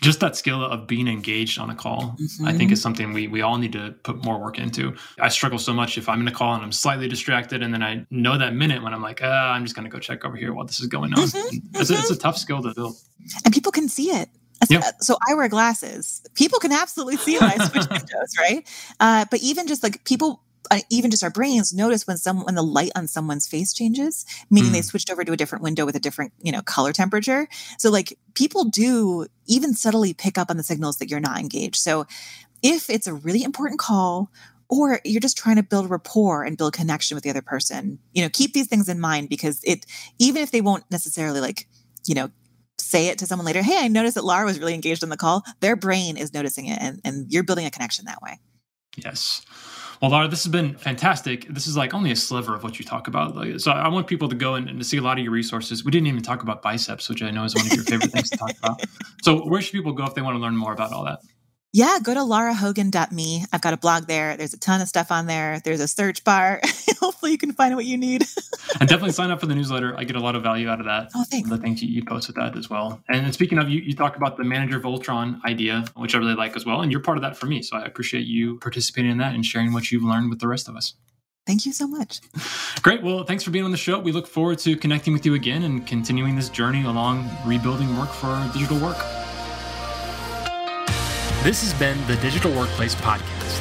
just 0.00 0.20
that 0.20 0.36
skill 0.36 0.62
of 0.62 0.86
being 0.86 1.08
engaged 1.08 1.58
on 1.58 1.70
a 1.70 1.74
call 1.74 2.14
mm-hmm. 2.20 2.44
i 2.44 2.52
think 2.52 2.70
is 2.70 2.82
something 2.82 3.12
we, 3.14 3.26
we 3.26 3.40
all 3.40 3.56
need 3.56 3.72
to 3.72 3.94
put 4.02 4.22
more 4.22 4.38
work 4.38 4.58
into 4.58 4.94
i 5.20 5.28
struggle 5.28 5.58
so 5.58 5.72
much 5.72 5.96
if 5.96 6.08
i'm 6.08 6.20
in 6.20 6.28
a 6.28 6.32
call 6.32 6.54
and 6.54 6.62
i'm 6.62 6.72
slightly 6.72 7.08
distracted 7.08 7.62
and 7.62 7.72
then 7.72 7.82
i 7.82 8.04
know 8.10 8.36
that 8.36 8.54
minute 8.54 8.82
when 8.82 8.92
i'm 8.92 9.00
like 9.00 9.20
ah, 9.22 9.52
i'm 9.52 9.64
just 9.64 9.74
going 9.74 9.84
to 9.84 9.90
go 9.90 9.98
check 9.98 10.24
over 10.24 10.36
here 10.36 10.52
while 10.52 10.66
this 10.66 10.80
is 10.80 10.86
going 10.88 11.12
on 11.14 11.20
mm-hmm. 11.20 11.80
it's, 11.80 11.90
a, 11.90 11.94
it's 11.94 12.10
a 12.10 12.18
tough 12.18 12.36
skill 12.36 12.60
to 12.60 12.74
build 12.74 12.94
and 13.44 13.54
people 13.54 13.72
can 13.72 13.88
see 13.88 14.10
it. 14.10 14.28
So 15.00 15.18
I 15.28 15.34
wear 15.34 15.48
glasses. 15.48 16.22
People 16.34 16.58
can 16.58 16.72
absolutely 16.72 17.16
see 17.16 17.38
when 17.38 17.50
I 17.50 17.66
switch 17.66 17.86
windows, 17.90 18.34
right? 18.38 18.66
Uh, 18.98 19.26
but 19.30 19.40
even 19.42 19.66
just 19.66 19.82
like 19.82 20.04
people 20.04 20.42
uh, 20.70 20.80
even 20.90 21.10
just 21.10 21.22
our 21.22 21.30
brains 21.30 21.72
notice 21.72 22.06
when 22.06 22.16
some 22.16 22.44
when 22.44 22.54
the 22.54 22.62
light 22.62 22.92
on 22.94 23.06
someone's 23.06 23.46
face 23.46 23.72
changes 23.72 24.24
meaning 24.50 24.70
mm. 24.70 24.74
they 24.74 24.82
switched 24.82 25.10
over 25.10 25.24
to 25.24 25.32
a 25.32 25.36
different 25.36 25.62
window 25.62 25.84
with 25.84 25.96
a 25.96 26.00
different 26.00 26.32
you 26.42 26.52
know 26.52 26.62
color 26.62 26.92
temperature. 26.92 27.48
So 27.78 27.90
like 27.90 28.18
people 28.34 28.64
do 28.64 29.26
even 29.46 29.74
subtly 29.74 30.14
pick 30.14 30.38
up 30.38 30.50
on 30.50 30.56
the 30.56 30.62
signals 30.62 30.98
that 30.98 31.10
you're 31.10 31.20
not 31.20 31.38
engaged. 31.38 31.76
So 31.76 32.06
if 32.62 32.88
it's 32.88 33.06
a 33.06 33.14
really 33.14 33.42
important 33.42 33.78
call 33.78 34.30
or 34.68 35.00
you're 35.04 35.20
just 35.20 35.36
trying 35.36 35.56
to 35.56 35.62
build 35.62 35.90
rapport 35.90 36.44
and 36.44 36.56
build 36.56 36.72
connection 36.72 37.14
with 37.14 37.24
the 37.24 37.30
other 37.30 37.42
person 37.42 37.98
you 38.12 38.22
know 38.22 38.30
keep 38.32 38.54
these 38.54 38.66
things 38.66 38.88
in 38.88 38.98
mind 38.98 39.28
because 39.28 39.60
it 39.64 39.84
even 40.18 40.42
if 40.42 40.50
they 40.50 40.62
won't 40.62 40.90
necessarily 40.90 41.40
like 41.40 41.68
you 42.06 42.14
know 42.14 42.30
say 42.78 43.08
it 43.08 43.18
to 43.18 43.26
someone 43.26 43.44
later 43.44 43.62
hey 43.62 43.78
i 43.78 43.88
noticed 43.88 44.14
that 44.14 44.24
laura 44.24 44.46
was 44.46 44.58
really 44.58 44.74
engaged 44.74 45.02
in 45.02 45.10
the 45.10 45.16
call 45.16 45.44
their 45.60 45.76
brain 45.76 46.16
is 46.16 46.32
noticing 46.32 46.66
it 46.66 46.78
and, 46.80 47.00
and 47.04 47.30
you're 47.30 47.44
building 47.44 47.66
a 47.66 47.70
connection 47.70 48.06
that 48.06 48.22
way. 48.22 48.38
Yes 48.96 49.44
well, 50.04 50.10
Laura, 50.10 50.28
this 50.28 50.44
has 50.44 50.52
been 50.52 50.74
fantastic. 50.74 51.48
This 51.48 51.66
is 51.66 51.78
like 51.78 51.94
only 51.94 52.10
a 52.10 52.16
sliver 52.16 52.54
of 52.54 52.62
what 52.62 52.78
you 52.78 52.84
talk 52.84 53.08
about. 53.08 53.34
Like, 53.34 53.58
so 53.58 53.72
I 53.72 53.88
want 53.88 54.06
people 54.06 54.28
to 54.28 54.34
go 54.34 54.54
and, 54.54 54.68
and, 54.68 54.78
to 54.78 54.84
see 54.84 54.98
a 54.98 55.00
lot 55.00 55.16
of 55.16 55.24
your 55.24 55.32
resources. 55.32 55.82
We 55.82 55.90
didn't 55.90 56.08
even 56.08 56.22
talk 56.22 56.42
about 56.42 56.60
biceps, 56.60 57.08
which 57.08 57.22
I 57.22 57.30
know 57.30 57.42
is 57.44 57.54
one 57.54 57.64
of 57.64 57.72
your 57.72 57.84
favorite 57.84 58.12
things 58.12 58.28
to 58.28 58.36
talk 58.36 58.50
about. 58.58 58.82
So 59.22 59.48
where 59.48 59.62
should 59.62 59.72
people 59.72 59.94
go 59.94 60.04
if 60.04 60.14
they 60.14 60.20
want 60.20 60.34
to 60.34 60.40
learn 60.40 60.58
more 60.58 60.74
about 60.74 60.92
all 60.92 61.06
that? 61.06 61.20
Yeah, 61.74 61.98
go 62.00 62.14
to 62.14 62.20
larahogan.me. 62.20 63.46
I've 63.52 63.60
got 63.60 63.74
a 63.74 63.76
blog 63.76 64.06
there. 64.06 64.36
There's 64.36 64.54
a 64.54 64.58
ton 64.58 64.80
of 64.80 64.86
stuff 64.86 65.10
on 65.10 65.26
there. 65.26 65.60
There's 65.64 65.80
a 65.80 65.88
search 65.88 66.22
bar. 66.22 66.60
Hopefully, 67.00 67.32
you 67.32 67.36
can 67.36 67.50
find 67.50 67.74
what 67.74 67.84
you 67.84 67.98
need. 67.98 68.24
and 68.80 68.88
definitely 68.88 69.10
sign 69.10 69.32
up 69.32 69.40
for 69.40 69.46
the 69.46 69.56
newsletter. 69.56 69.92
I 69.98 70.04
get 70.04 70.14
a 70.14 70.20
lot 70.20 70.36
of 70.36 70.44
value 70.44 70.68
out 70.68 70.78
of 70.78 70.86
that. 70.86 71.10
Oh, 71.16 71.24
thanks. 71.24 71.50
The 71.50 71.58
things 71.58 71.82
you, 71.82 71.88
you 71.88 72.04
post 72.04 72.28
with 72.28 72.36
that 72.36 72.56
as 72.56 72.70
well. 72.70 73.02
And 73.08 73.34
speaking 73.34 73.58
of, 73.58 73.68
you, 73.68 73.80
you 73.80 73.92
talk 73.92 74.14
about 74.14 74.36
the 74.36 74.44
Manager 74.44 74.78
Voltron 74.78 75.42
idea, 75.44 75.84
which 75.96 76.14
I 76.14 76.18
really 76.18 76.36
like 76.36 76.54
as 76.54 76.64
well. 76.64 76.80
And 76.80 76.92
you're 76.92 77.00
part 77.00 77.18
of 77.18 77.22
that 77.22 77.36
for 77.36 77.46
me. 77.46 77.60
So 77.60 77.76
I 77.76 77.84
appreciate 77.84 78.24
you 78.24 78.60
participating 78.60 79.10
in 79.10 79.18
that 79.18 79.34
and 79.34 79.44
sharing 79.44 79.72
what 79.72 79.90
you've 79.90 80.04
learned 80.04 80.30
with 80.30 80.38
the 80.38 80.46
rest 80.46 80.68
of 80.68 80.76
us. 80.76 80.94
Thank 81.44 81.66
you 81.66 81.72
so 81.72 81.88
much. 81.88 82.20
Great. 82.82 83.02
Well, 83.02 83.24
thanks 83.24 83.42
for 83.42 83.50
being 83.50 83.64
on 83.64 83.72
the 83.72 83.76
show. 83.76 83.98
We 83.98 84.12
look 84.12 84.28
forward 84.28 84.60
to 84.60 84.76
connecting 84.76 85.12
with 85.12 85.26
you 85.26 85.34
again 85.34 85.64
and 85.64 85.84
continuing 85.84 86.36
this 86.36 86.50
journey 86.50 86.84
along 86.84 87.28
rebuilding 87.44 87.98
work 87.98 88.10
for 88.10 88.48
digital 88.54 88.78
work. 88.78 89.04
This 91.44 91.60
has 91.60 91.78
been 91.78 91.98
the 92.06 92.16
Digital 92.22 92.50
Workplace 92.50 92.94
Podcast. 92.94 93.60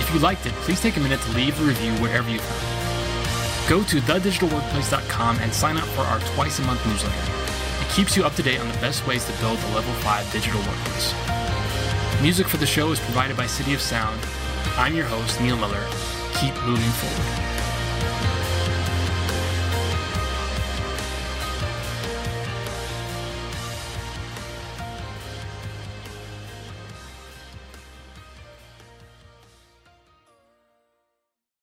If 0.00 0.10
you 0.14 0.20
liked 0.20 0.46
it, 0.46 0.54
please 0.64 0.80
take 0.80 0.96
a 0.96 1.00
minute 1.00 1.20
to 1.20 1.32
leave 1.32 1.60
a 1.60 1.64
review 1.64 1.92
wherever 2.02 2.30
you 2.30 2.38
found 2.38 2.62
it. 2.62 3.68
Go 3.68 3.84
to 3.84 4.00
thedigitalworkplace.com 4.00 5.36
and 5.40 5.52
sign 5.52 5.76
up 5.76 5.84
for 5.88 6.00
our 6.00 6.18
twice 6.34 6.60
a 6.60 6.62
month 6.62 6.80
newsletter. 6.86 7.30
It 7.84 7.92
keeps 7.92 8.16
you 8.16 8.24
up 8.24 8.32
to 8.36 8.42
date 8.42 8.58
on 8.58 8.68
the 8.68 8.78
best 8.78 9.06
ways 9.06 9.26
to 9.26 9.38
build 9.40 9.58
a 9.58 9.74
level 9.74 9.92
5 9.92 10.32
digital 10.32 10.60
workplace. 10.62 11.12
Music 12.22 12.48
for 12.48 12.56
the 12.56 12.64
show 12.64 12.90
is 12.90 13.00
provided 13.00 13.36
by 13.36 13.48
City 13.48 13.74
of 13.74 13.82
Sound. 13.82 14.18
I'm 14.78 14.96
your 14.96 15.04
host, 15.04 15.38
Neil 15.42 15.58
Miller. 15.58 15.86
Keep 16.32 16.54
moving 16.64 16.88
forward. 16.88 17.53